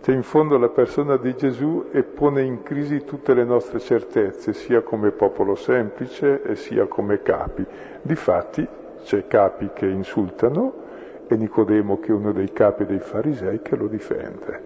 [0.00, 4.52] C'è in fondo la persona di Gesù e pone in crisi tutte le nostre certezze,
[4.52, 7.66] sia come popolo semplice e sia come capi.
[8.00, 8.66] Difatti
[9.02, 10.86] c'è capi che insultano
[11.26, 14.62] e Nicodemo, che è uno dei capi dei farisei, che lo difende.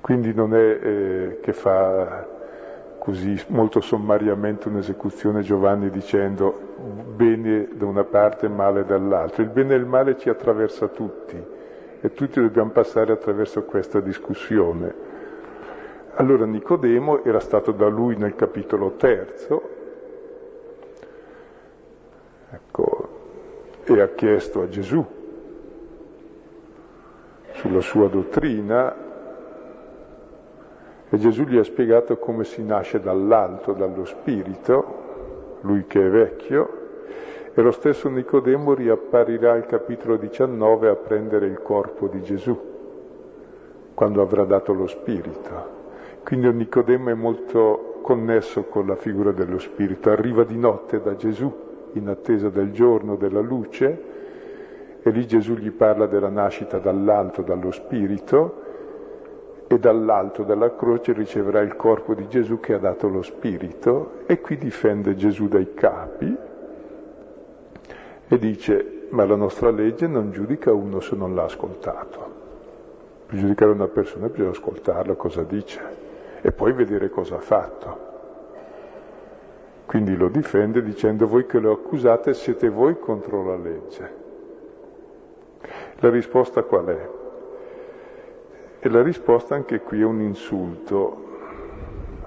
[0.00, 2.26] Quindi non è eh, che fa
[2.98, 6.56] così molto sommariamente un'esecuzione Giovanni dicendo
[7.14, 9.42] bene da una parte e male dall'altra.
[9.42, 11.56] Il bene e il male ci attraversa tutti
[12.00, 15.06] e tutti dobbiamo passare attraverso questa discussione.
[16.14, 19.62] Allora Nicodemo era stato da lui nel capitolo terzo,
[22.50, 23.08] ecco,
[23.84, 25.04] e ha chiesto a Gesù
[27.52, 29.06] sulla sua dottrina
[31.10, 36.77] e Gesù gli ha spiegato come si nasce dall'alto, dallo spirito, lui che è vecchio,
[37.58, 42.56] e lo stesso Nicodemo riapparirà al capitolo 19 a prendere il corpo di Gesù,
[43.94, 45.76] quando avrà dato lo Spirito.
[46.22, 51.52] Quindi Nicodemo è molto connesso con la figura dello Spirito, arriva di notte da Gesù
[51.94, 54.02] in attesa del giorno della luce
[55.02, 58.62] e lì Gesù gli parla della nascita dall'alto, dallo Spirito
[59.66, 64.40] e dall'alto della croce riceverà il corpo di Gesù che ha dato lo Spirito e
[64.40, 66.46] qui difende Gesù dai capi
[68.28, 72.36] e dice ma la nostra legge non giudica uno se non l'ha ascoltato.
[73.26, 75.80] Per giudicare una persona bisogna ascoltarla cosa dice
[76.40, 78.06] e poi vedere cosa ha fatto.
[79.86, 84.26] Quindi lo difende dicendo voi che lo accusate siete voi contro la legge.
[86.00, 87.08] La risposta qual è?
[88.80, 91.24] E la risposta anche qui è un insulto,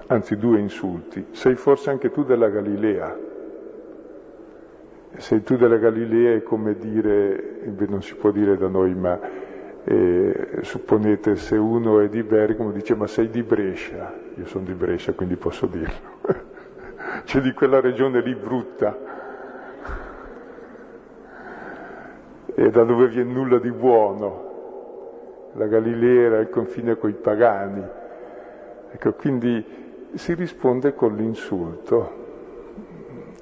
[0.08, 1.28] anzi due insulti.
[1.30, 3.30] Sei forse anche tu della Galilea.
[5.16, 9.18] Sei tu della Galilea è come dire, non si può dire da noi, ma
[9.84, 14.74] eh, supponete se uno è di Bergamo dice ma sei di Brescia, io sono di
[14.74, 16.18] Brescia quindi posso dirlo,
[17.24, 19.10] c'è di quella regione lì brutta.
[22.54, 27.82] E da dove viene nulla di buono, la Galilea era il confine coi pagani,
[28.92, 29.64] ecco quindi
[30.14, 32.21] si risponde con l'insulto.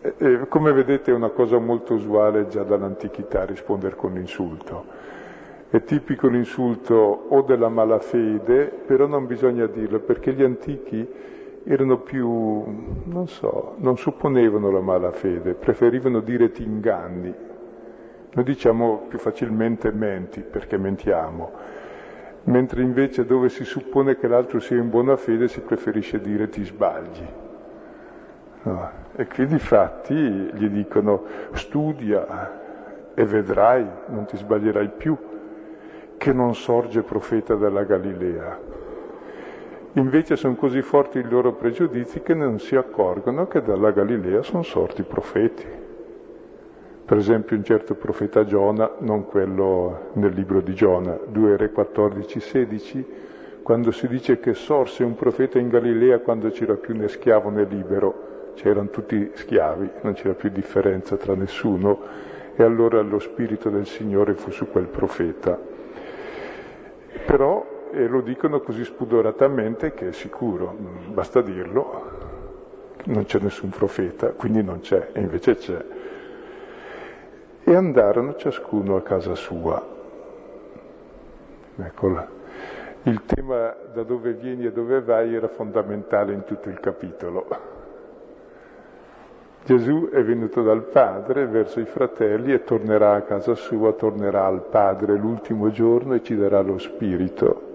[0.02, 4.84] E, come vedete è una cosa molto usuale già dall'antichità rispondere con l'insulto.
[5.68, 6.94] È tipico l'insulto
[7.28, 11.06] o della malafede, però non bisogna dirlo perché gli antichi
[11.64, 12.64] erano più,
[13.04, 17.32] non so, non supponevano la malafede, preferivano dire ti inganni.
[18.32, 21.50] Noi diciamo più facilmente menti perché mentiamo,
[22.44, 26.64] mentre invece dove si suppone che l'altro sia in buona fede si preferisce dire ti
[26.64, 27.26] sbagli.
[28.62, 28.90] No.
[29.20, 35.14] E qui di fatti gli dicono studia e vedrai, non ti sbaglierai più
[36.16, 38.58] che non sorge profeta dalla Galilea.
[39.92, 44.62] Invece sono così forti i loro pregiudizi che non si accorgono che dalla Galilea sono
[44.62, 45.66] sorti profeti.
[47.04, 52.40] Per esempio un certo profeta Giona, non quello nel libro di Giona, 2 Re 14,
[52.40, 53.06] 16,
[53.62, 57.64] quando si dice che sorse un profeta in Galilea quando c'era più né schiavo né
[57.64, 61.98] libero, c'erano tutti schiavi, non c'era più differenza tra nessuno,
[62.56, 65.58] e allora lo spirito del Signore fu su quel profeta.
[67.26, 70.76] Però e lo dicono così spudoratamente che è sicuro,
[71.08, 72.18] basta dirlo,
[73.06, 75.84] non c'è nessun profeta, quindi non c'è, e invece c'è.
[77.64, 79.84] E andarono ciascuno a casa sua.
[81.76, 82.38] Eccola.
[83.04, 87.46] Il tema da dove vieni e dove vai era fondamentale in tutto il capitolo.
[89.64, 94.64] Gesù è venuto dal Padre verso i fratelli e tornerà a casa sua, tornerà al
[94.68, 97.68] Padre l'ultimo giorno e ci darà lo Spirito.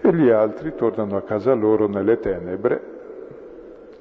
[0.00, 2.98] E gli altri tornano a casa loro nelle tenebre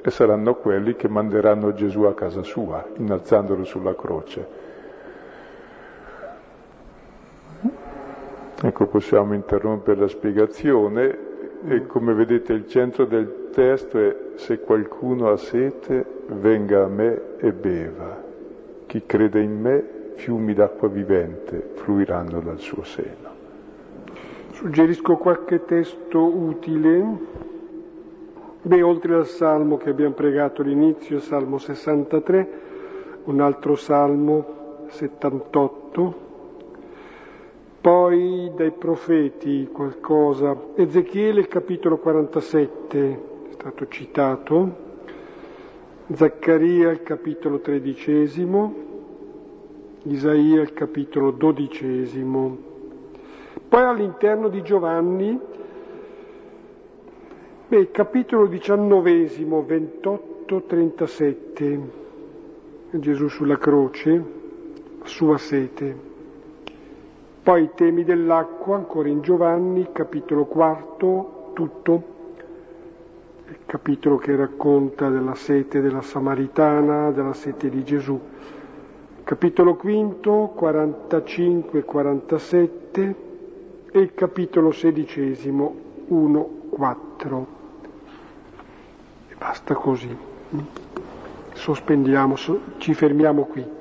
[0.02, 4.48] e saranno quelli che manderanno Gesù a casa sua, innalzandolo sulla croce.
[8.62, 11.18] Ecco, possiamo interrompere la spiegazione
[11.68, 17.38] e come vedete il centro del testo è se qualcuno ha sete venga a me
[17.40, 18.24] e beva.
[18.86, 23.30] Chi crede in me, fiumi d'acqua vivente fluiranno dal suo seno.
[24.52, 27.18] Suggerisco qualche testo utile.
[28.62, 32.50] Beh, oltre al salmo che abbiamo pregato all'inizio, Salmo 63,
[33.26, 36.16] un altro salmo 78,
[37.82, 40.56] poi dai profeti qualcosa.
[40.76, 43.30] Ezechiele capitolo 47 è
[43.60, 44.88] stato citato,
[46.14, 48.74] Zaccaria il capitolo tredicesimo,
[50.04, 52.58] Isaia il capitolo dodicesimo.
[53.68, 55.38] Poi all'interno di Giovanni,
[57.68, 61.80] beh, capitolo diciannovesimo, 28-37,
[62.92, 64.24] Gesù sulla croce,
[65.04, 65.98] sua sete.
[67.44, 72.19] Poi i temi dell'acqua, ancora in Giovanni, capitolo quarto, tutto,
[73.50, 78.20] il capitolo che racconta della sete della Samaritana, della sete di Gesù.
[79.24, 83.14] Capitolo quinto, 45-47
[83.92, 85.76] e capitolo sedicesimo,
[86.10, 87.46] 1-4.
[89.30, 90.16] E basta così.
[91.54, 92.36] Sospendiamo,
[92.78, 93.78] ci fermiamo qui.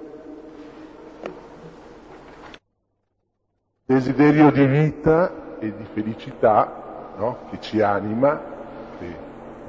[3.89, 7.39] desiderio di vita e di felicità no?
[7.49, 8.39] che ci anima,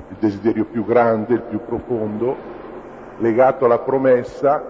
[0.09, 2.35] il desiderio più grande, il più profondo,
[3.17, 4.63] legato alla promessa,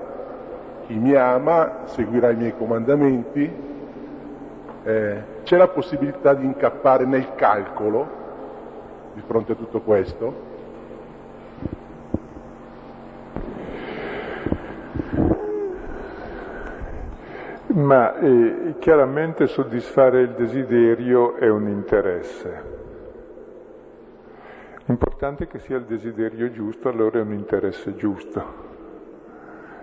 [0.86, 3.68] chi mi ama seguirà i miei comandamenti,
[4.84, 8.18] eh, c'è la possibilità di incappare nel calcolo
[9.14, 10.48] di fronte a tutto questo?
[17.68, 22.79] Ma eh, chiaramente soddisfare il desiderio è un interesse.
[24.90, 28.44] L'importante è che sia il desiderio giusto, allora è un interesse giusto.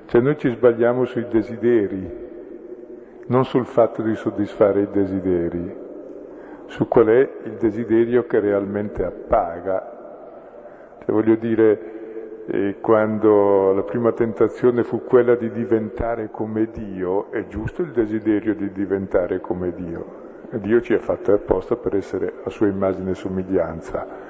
[0.07, 2.11] Cioè noi ci sbagliamo sui desideri,
[3.27, 5.77] non sul fatto di soddisfare i desideri,
[6.67, 10.99] su qual è il desiderio che realmente appaga.
[10.99, 11.95] Cioè voglio dire,
[12.49, 18.55] E quando la prima tentazione fu quella di diventare come Dio, è giusto il desiderio
[18.55, 20.25] di diventare come Dio.
[20.51, 24.26] Dio ci ha fatto apposta per essere a sua immagine e somiglianza.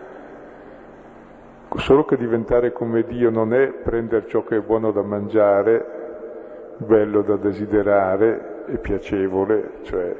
[1.76, 7.22] Solo che diventare come Dio non è prendere ciò che è buono da mangiare, bello
[7.22, 10.16] da desiderare e piacevole, cioè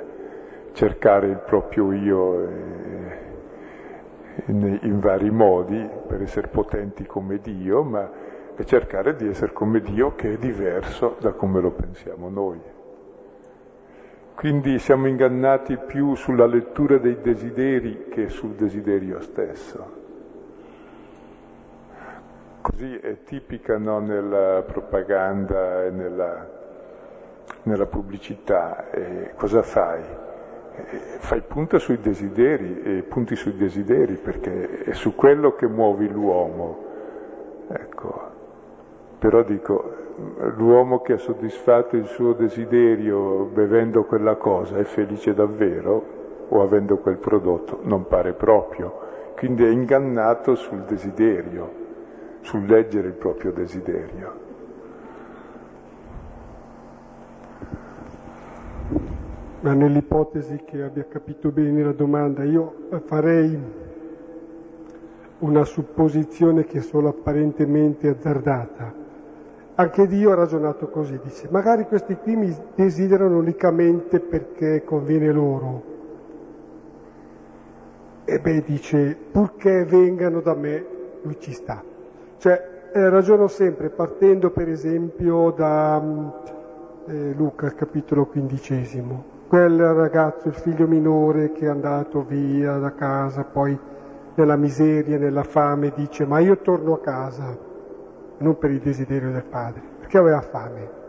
[0.73, 2.49] cercare il proprio io.
[2.49, 3.25] E
[4.47, 8.11] in, in vari modi per essere potenti come Dio, ma
[8.55, 12.61] è cercare di essere come Dio che è diverso da come lo pensiamo noi.
[14.35, 19.96] Quindi siamo ingannati più sulla lettura dei desideri che sul desiderio stesso.
[22.69, 26.49] Così è tipica no, nella propaganda e nella,
[27.63, 28.91] nella pubblicità.
[28.91, 30.03] E cosa fai?
[31.21, 36.85] fai punta sui desideri e punti sui desideri perché è su quello che muovi l'uomo.
[37.69, 38.31] Ecco.
[39.21, 39.93] Però dico,
[40.57, 46.99] l'uomo che ha soddisfatto il suo desiderio bevendo quella cosa è felice davvero o avendo
[46.99, 47.79] quel prodotto?
[47.83, 49.05] Non pare proprio.
[49.37, 51.85] Quindi è ingannato sul desiderio,
[52.47, 54.45] sul leggere il proprio desiderio.
[59.61, 63.59] ma nell'ipotesi che abbia capito bene la domanda, io farei
[65.41, 68.95] una supposizione che è solo apparentemente azzardata.
[69.75, 75.83] Anche Dio ha ragionato così, dice, magari questi qui mi desiderano unicamente perché conviene loro.
[78.25, 80.85] E beh, dice, purché vengano da me,
[81.23, 81.83] lui ci sta.
[82.39, 86.03] Cioè, eh, ragiono sempre partendo per esempio da
[87.07, 93.45] eh, Luca, capitolo quindicesimo quel ragazzo, il figlio minore che è andato via da casa,
[93.45, 93.79] poi
[94.35, 97.57] nella miseria, nella fame, dice ma io torno a casa,
[98.39, 101.05] non per il desiderio del padre, perché aveva fame.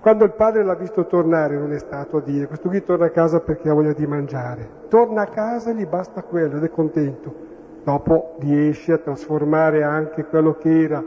[0.00, 3.10] Quando il padre l'ha visto tornare non è stato a dire questo qui torna a
[3.10, 6.70] casa perché ha voglia di mangiare, torna a casa e gli basta quello ed è
[6.70, 7.43] contento.
[7.84, 11.04] Dopo riesce a trasformare anche quello che era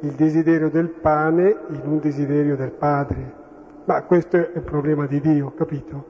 [0.00, 3.32] il desiderio del pane in un desiderio del padre.
[3.84, 6.04] Ma questo è il problema di Dio, capito?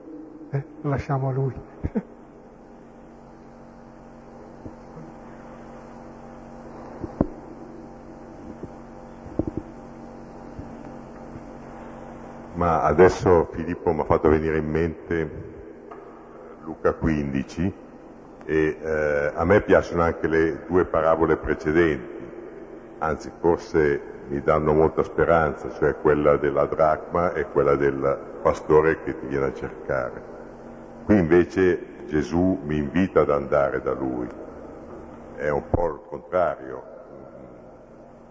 [0.49, 1.53] Eh, lo lasciamo a Lui.
[12.55, 15.31] Ma adesso Filippo mi ha fatto venire in mente
[16.63, 17.80] Luca 15
[18.51, 22.19] e eh, a me piacciono anche le due parabole precedenti,
[22.97, 29.17] anzi forse mi danno molta speranza, cioè quella della dracma e quella del pastore che
[29.17, 30.21] ti viene a cercare.
[31.05, 34.27] Qui invece Gesù mi invita ad andare da lui,
[35.37, 36.83] è un po' il contrario,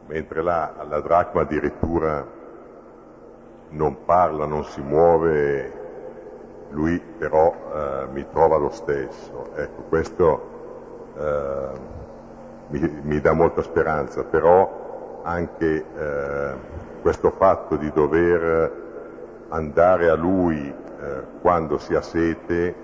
[0.07, 2.27] mentre là la dracma addirittura
[3.71, 5.80] non parla, non si muove,
[6.71, 9.51] lui però eh, mi trova lo stesso.
[9.55, 10.49] Ecco, questo
[11.17, 11.79] eh,
[12.69, 16.55] mi, mi dà molta speranza, però anche eh,
[17.03, 18.89] questo fatto di dover
[19.49, 22.75] andare a lui eh, quando si ha sete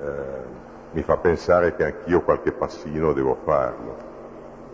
[0.00, 0.54] eh,
[0.92, 3.96] mi fa pensare che anch'io qualche passino devo farlo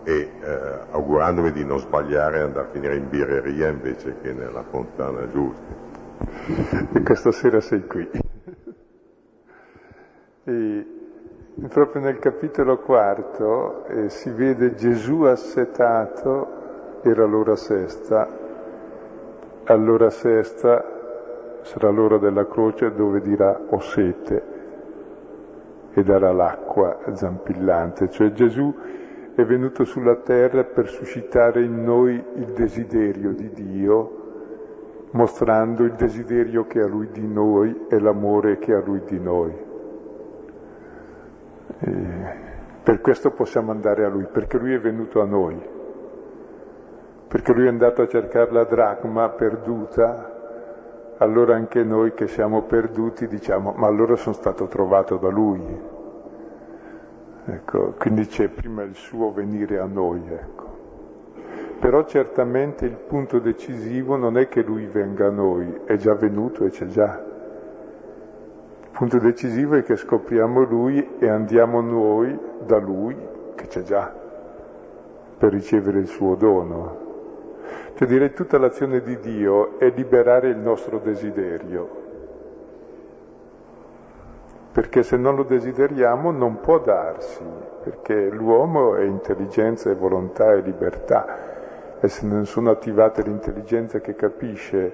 [0.04, 4.64] e eh, augurandomi di non sbagliare e andare a finire in birreria invece che nella
[4.68, 5.81] fontana giusta.
[6.94, 8.08] E questa sera sei qui.
[10.44, 10.86] E
[11.68, 18.28] proprio nel capitolo quarto eh, si vede Gesù assetato era l'ora sesta,
[19.64, 24.42] all'ora sesta sarà l'ora della croce dove dirà ho sete
[25.92, 28.74] e darà l'acqua zampillante, cioè Gesù
[29.34, 34.21] è venuto sulla terra per suscitare in noi il desiderio di Dio,
[35.12, 39.54] mostrando il desiderio che ha Lui di noi e l'amore che ha Lui di noi.
[41.78, 42.50] E
[42.82, 45.80] per questo possiamo andare a Lui, perché Lui è venuto a noi
[47.32, 53.26] perché lui è andato a cercare la dracma perduta, allora anche noi che siamo perduti
[53.26, 55.80] diciamo ma allora sono stato trovato da lui.
[57.46, 60.71] Ecco, quindi c'è prima il suo venire a noi, ecco.
[61.82, 66.64] Però certamente il punto decisivo non è che lui venga a noi, è già venuto
[66.64, 67.20] e c'è già.
[68.82, 73.16] Il punto decisivo è che scopriamo lui e andiamo noi da lui,
[73.56, 74.14] che c'è già,
[75.36, 76.98] per ricevere il suo dono.
[77.94, 81.98] Cioè direi tutta l'azione di Dio è liberare il nostro desiderio.
[84.72, 87.44] perché se non lo desideriamo non può darsi,
[87.82, 91.51] perché l'uomo è intelligenza e volontà e libertà
[92.04, 94.92] e se non sono attivate l'intelligenza che capisce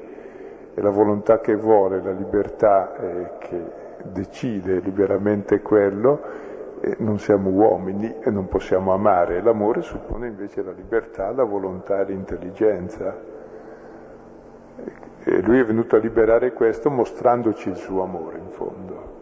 [0.75, 3.63] e la volontà che vuole, la libertà eh, che
[4.03, 6.21] decide liberamente quello,
[6.81, 9.41] eh, non siamo uomini e non possiamo amare.
[9.41, 13.17] L'amore suppone invece la libertà, la volontà e l'intelligenza.
[15.25, 19.17] E lui è venuto a liberare questo mostrandoci il suo amore in fondo.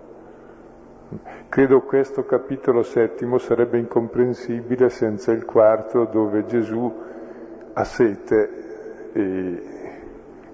[1.49, 7.15] Credo questo capitolo settimo sarebbe incomprensibile senza il quarto dove Gesù
[7.79, 9.63] ha sete e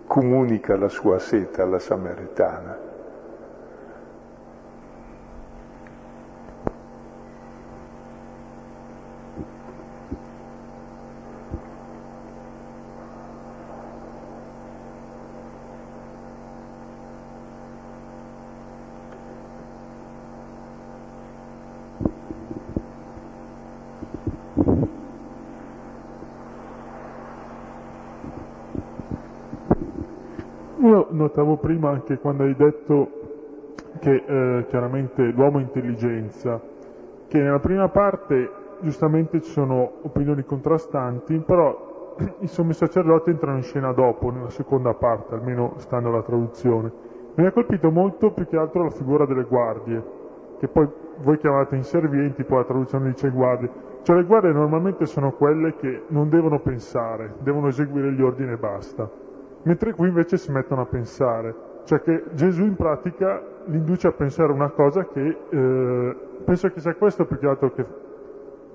[0.07, 2.82] comunica la sua sete alla Samaritana.
[31.13, 33.09] Notavo prima anche quando hai detto
[34.01, 36.61] che eh, chiaramente l'uomo è intelligenza,
[37.29, 38.51] che nella prima parte
[38.81, 44.95] giustamente ci sono opinioni contrastanti, però i sommi sacerdoti entrano in scena dopo, nella seconda
[44.95, 46.91] parte, almeno stando alla traduzione.
[47.35, 50.03] Mi ha colpito molto più che altro la figura delle guardie,
[50.59, 50.89] che poi
[51.23, 53.71] voi chiamate inservienti, poi la traduzione dice guardie.
[54.03, 58.57] Cioè le guardie normalmente sono quelle che non devono pensare, devono eseguire gli ordini e
[58.57, 59.31] basta
[59.63, 61.55] mentre qui invece si mettono a pensare,
[61.85, 66.81] cioè che Gesù in pratica li induce a pensare una cosa che eh, penso che
[66.81, 67.85] sia questo più che altro che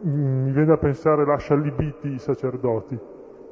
[0.06, 3.00] mm, mi viene a pensare lascia allibiti i sacerdoti,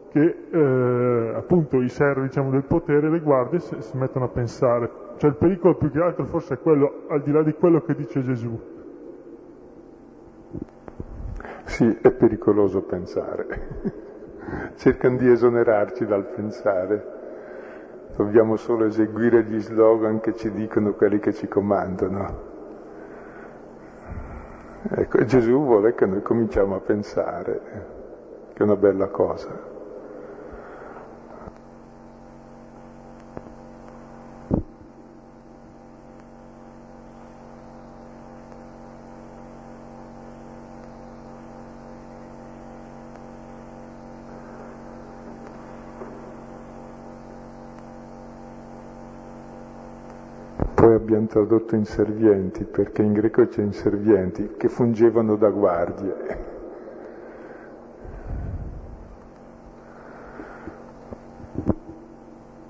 [0.09, 4.89] che eh, appunto i servi diciamo, del potere, le guardie si, si mettono a pensare,
[5.17, 7.95] cioè il pericolo più che altro forse è quello, al di là di quello che
[7.95, 8.73] dice Gesù.
[11.63, 14.03] Sì, è pericoloso pensare.
[14.75, 17.14] Cercano di esonerarci dal pensare.
[18.15, 22.53] Dobbiamo solo eseguire gli slogan che ci dicono quelli che ci comandano.
[24.89, 27.61] Ecco, Gesù vuole che noi cominciamo a pensare,
[28.53, 29.74] che è una bella cosa.
[51.05, 56.13] Abbiamo tradotto inservienti, perché in greco c'è inservienti che fungevano da guardie.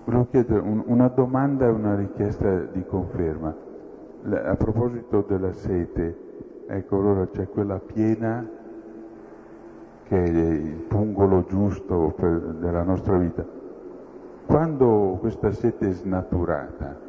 [0.03, 3.55] Volevo chiedere un, una domanda e una richiesta di conferma.
[4.23, 6.17] a proposito della sete,
[6.67, 8.47] ecco allora c'è quella piena
[10.07, 13.45] che è il pungolo giusto per, della nostra vita.
[14.45, 17.04] Quando questa sete è snaturata,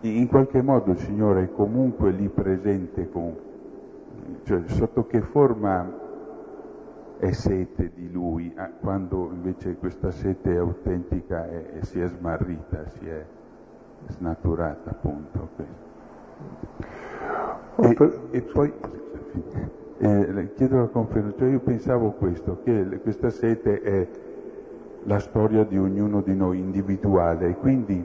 [0.00, 3.34] in qualche modo il Signore è comunque lì presente, con,
[4.44, 6.04] cioè sotto che forma
[7.18, 12.86] è sete di Lui, quando invece questa sete è autentica e, e si è smarrita,
[12.88, 13.24] si è
[14.08, 15.48] snaturata appunto.
[17.76, 17.96] E,
[18.30, 18.72] e poi
[19.98, 24.08] eh, chiedo la conferma, cioè io pensavo questo, che questa sete è
[25.04, 28.04] la storia di ognuno di noi individuale e quindi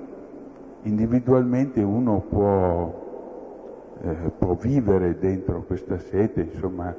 [0.84, 6.96] individualmente uno può, eh, può vivere dentro questa sete, insomma,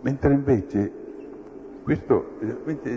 [0.00, 0.92] mentre invece
[1.82, 2.38] questo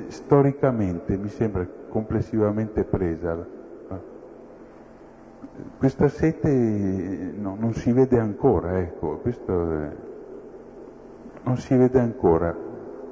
[0.08, 3.58] storicamente mi sembra complessivamente presa.
[5.78, 9.90] Questa sete no, non si vede ancora, ecco, questo è,
[11.44, 12.56] non si vede ancora.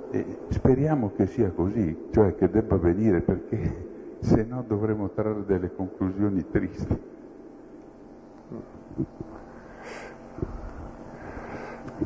[0.10, 3.87] E speriamo che sia così, cioè che debba venire perché
[4.20, 7.16] se no dovremo trarre delle conclusioni tristi.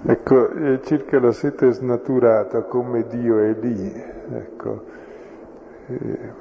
[0.03, 3.93] Ecco, circa la sete snaturata come Dio è lì,
[4.31, 4.83] ecco,
[5.87, 6.33] eh,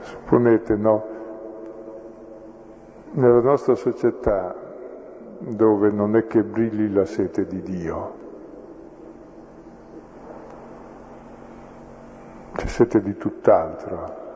[0.00, 1.04] supponete, no,
[3.12, 4.54] nella nostra società
[5.38, 8.17] dove non è che brilli la sete di Dio,
[12.58, 14.26] c'è sete di tutt'altro.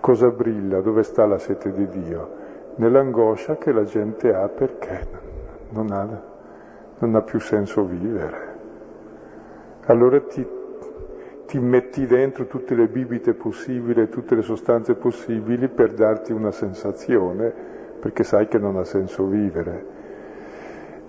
[0.00, 0.80] Cosa brilla?
[0.80, 2.42] Dove sta la sete di Dio?
[2.76, 5.06] Nell'angoscia che la gente ha perché
[5.68, 6.22] non ha,
[6.98, 8.52] non ha più senso vivere.
[9.86, 10.54] Allora ti, ti
[11.46, 17.52] ti metti dentro tutte le bibite possibili, tutte le sostanze possibili per darti una sensazione,
[18.00, 19.92] perché sai che non ha senso vivere.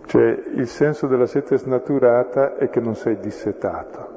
[0.06, 4.15] Cioè il senso della sete snaturata è che non sei dissetato,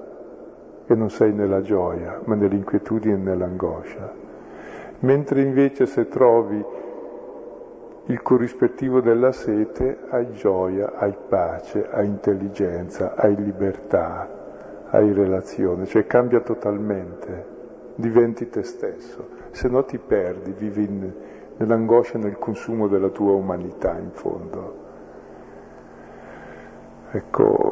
[0.89, 4.11] che non sei nella gioia, ma nell'inquietudine e nell'angoscia.
[5.01, 6.65] Mentre invece se trovi
[8.07, 16.07] il corrispettivo della sete hai gioia, hai pace, hai intelligenza, hai libertà, hai relazione, cioè
[16.07, 17.45] cambia totalmente,
[17.97, 21.13] diventi te stesso, se no ti perdi, vivi in,
[21.59, 24.87] nell'angoscia e nel consumo della tua umanità in fondo.
[27.11, 27.68] Ecco,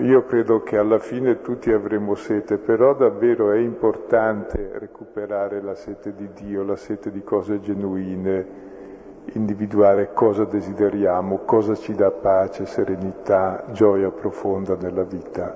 [0.00, 6.14] io credo che alla fine tutti avremo sete, però davvero è importante recuperare la sete
[6.14, 8.46] di Dio, la sete di cose genuine,
[9.32, 15.54] individuare cosa desideriamo, cosa ci dà pace, serenità, gioia profonda nella vita,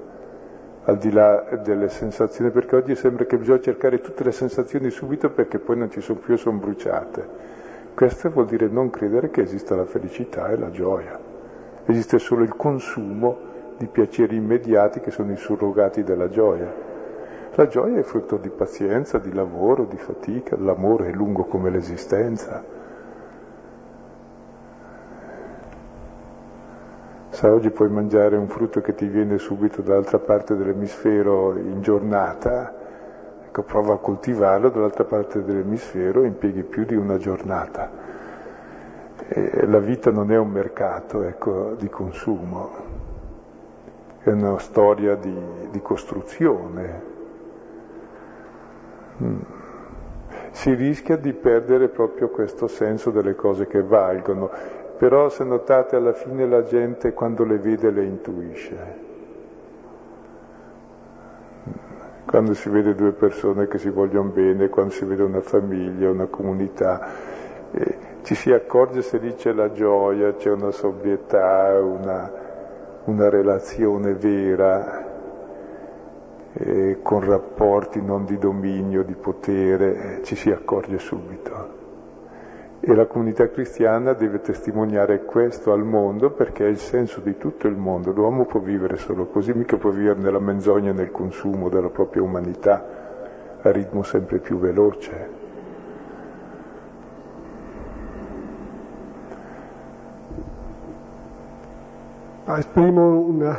[0.85, 5.31] al di là delle sensazioni, perché oggi sembra che bisogna cercare tutte le sensazioni subito
[5.31, 7.53] perché poi non ci sono più e sono bruciate.
[7.95, 11.19] Questo vuol dire non credere che esista la felicità e la gioia.
[11.87, 16.73] Esiste solo il consumo di piaceri immediati che sono i surrogati della gioia.
[17.57, 22.65] La gioia è frutto di pazienza, di lavoro, di fatica, l'amore è lungo come l'esistenza.
[27.29, 32.73] Sai, oggi puoi mangiare un frutto che ti viene subito dall'altra parte dell'emisfero in giornata,
[33.45, 37.91] ecco, prova a coltivarlo dall'altra parte dell'emisfero e impieghi più di una giornata.
[39.27, 42.84] E la vita non è un mercato ecco, di consumo,
[44.25, 45.37] è una storia di,
[45.71, 47.03] di costruzione.
[49.23, 49.41] Mm.
[50.51, 56.13] Si rischia di perdere proprio questo senso delle cose che valgono però se notate alla
[56.13, 59.03] fine la gente quando le vede le intuisce.
[62.27, 66.27] Quando si vede due persone che si vogliono bene, quando si vede una famiglia, una
[66.27, 67.07] comunità,
[67.73, 72.33] eh, ci si accorge se lì c'è la gioia, c'è una sobrietà, una,
[73.05, 75.13] una relazione vera,
[76.55, 81.83] eh, con rapporti non di dominio, di potere, ci si accorge subito.
[82.81, 87.67] E la comunità cristiana deve testimoniare questo al mondo perché è il senso di tutto
[87.67, 88.13] il mondo.
[88.13, 93.03] L'uomo può vivere solo così, mica può vivere nella menzogna nel consumo della propria umanità
[93.63, 95.44] a ritmo sempre più veloce.
[102.47, 103.57] Esprimo una,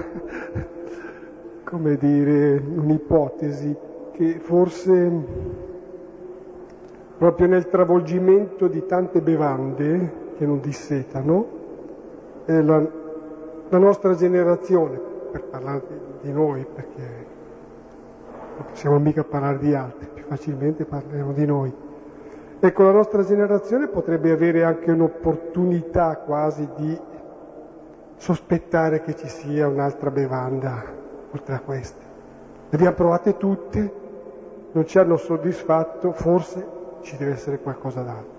[1.64, 3.76] come dire, un'ipotesi
[4.12, 5.12] che forse
[7.18, 11.64] proprio nel travolgimento di tante bevande che non dissetano,
[12.46, 12.88] la,
[13.70, 15.00] la, nostra generazione,
[15.32, 15.82] per parlare
[16.22, 17.26] di noi, perché
[18.58, 21.74] non possiamo mica parlare di altri, più facilmente parleremo di noi.
[22.60, 26.98] Ecco, la nostra generazione potrebbe avere anche un'opportunità quasi di
[28.18, 30.84] sospettare che ci sia un'altra bevanda
[31.32, 32.04] oltre a queste.
[32.70, 33.94] Le abbiamo provate tutte,
[34.72, 36.66] non ci hanno soddisfatto, forse
[37.02, 38.34] ci deve essere qualcosa d'altro.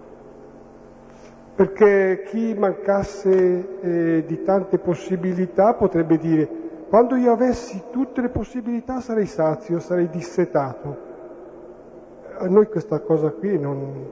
[1.55, 6.49] Perché chi mancasse eh, di tante possibilità potrebbe dire,
[6.89, 11.05] quando io avessi tutte le possibilità sarei sazio, sarei dissetato.
[12.39, 14.05] A noi questa cosa qui non,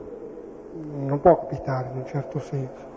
[1.05, 2.94] non può capitare in un certo senso.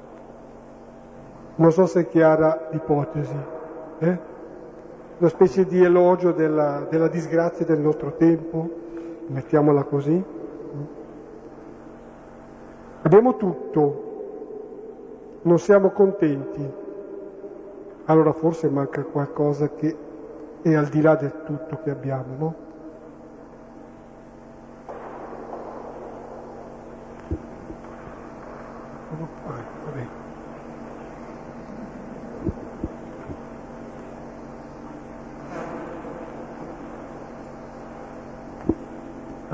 [1.57, 3.35] Non so se è chiara l'ipotesi.
[3.99, 4.17] Eh?
[5.17, 8.69] Una specie di elogio della, della disgrazia del nostro tempo,
[9.27, 10.23] mettiamola così.
[13.01, 14.03] Abbiamo tutto,
[15.43, 16.71] non siamo contenti,
[18.05, 19.95] allora forse manca qualcosa che
[20.61, 22.55] è al di là del tutto che abbiamo, no?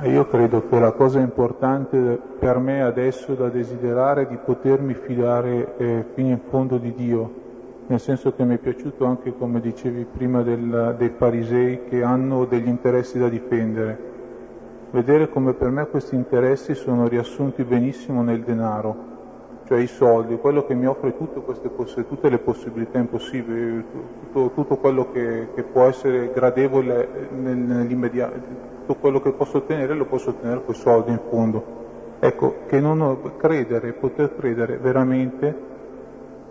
[0.04, 5.78] Io credo che la cosa importante per me adesso da desiderare è di potermi fidare
[5.78, 7.32] eh, fino in fondo di Dio,
[7.88, 12.44] nel senso che mi è piaciuto anche, come dicevi prima, del, dei farisei che hanno
[12.44, 13.98] degli interessi da difendere.
[14.92, 18.96] Vedere come per me questi interessi sono riassunti benissimo nel denaro,
[19.68, 23.86] cioè i soldi, quello che mi offre tutte, queste, tutte le possibilità impossibili,
[24.32, 30.06] tutto, tutto quello che, che, può essere gradevole nell'immediato tutto quello che posso ottenere lo
[30.06, 31.82] posso ottenere con i soldi in fondo.
[32.20, 35.72] Ecco, che non credere, poter credere veramente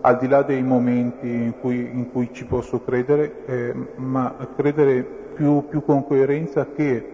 [0.00, 5.02] al di là dei momenti in cui, in cui ci posso credere, eh, ma credere
[5.02, 7.08] più, più con coerenza che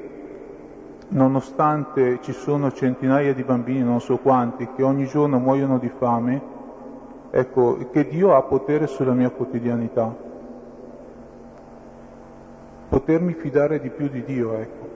[1.09, 6.43] nonostante ci sono centinaia di bambini, non so quanti, che ogni giorno muoiono di fame,
[7.31, 10.27] ecco, che Dio ha potere sulla mia quotidianità.
[12.89, 14.88] Potermi fidare di più di Dio, ecco.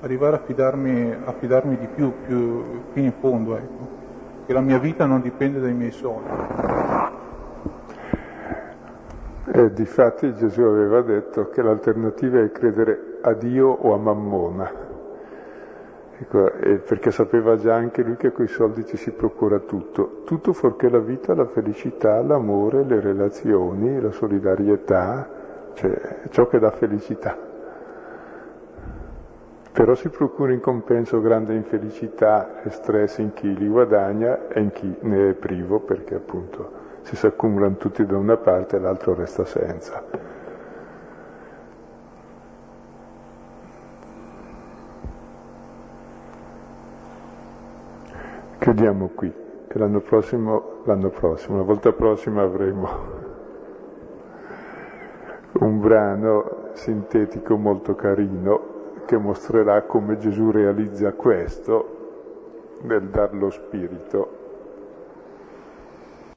[0.00, 3.96] Arrivare a fidarmi, a fidarmi di più, più fino in fondo, ecco.
[4.46, 6.30] Che la mia vita non dipende dai miei soldi.
[9.50, 14.70] E difatti Gesù aveva detto che l'alternativa è credere a Dio o a Mammona.
[16.20, 16.50] Ecco,
[16.86, 20.88] perché sapeva già anche lui che con i soldi ci si procura tutto, tutto fuorché
[20.88, 25.28] la vita, la felicità, l'amore, le relazioni, la solidarietà,
[25.74, 27.47] cioè ciò che dà felicità.
[29.72, 34.72] Però si procura in compenso grande infelicità e stress in chi li guadagna e in
[34.72, 36.70] chi ne è privo, perché appunto
[37.02, 40.02] si si accumulano tutti da una parte e l'altro resta senza.
[48.58, 49.32] Chiudiamo qui,
[49.68, 52.88] che l'anno prossimo, l'anno prossimo, la volta prossima avremo
[55.60, 58.77] un brano sintetico molto carino
[59.08, 64.37] che mostrerà come Gesù realizza questo nel dar lo Spirito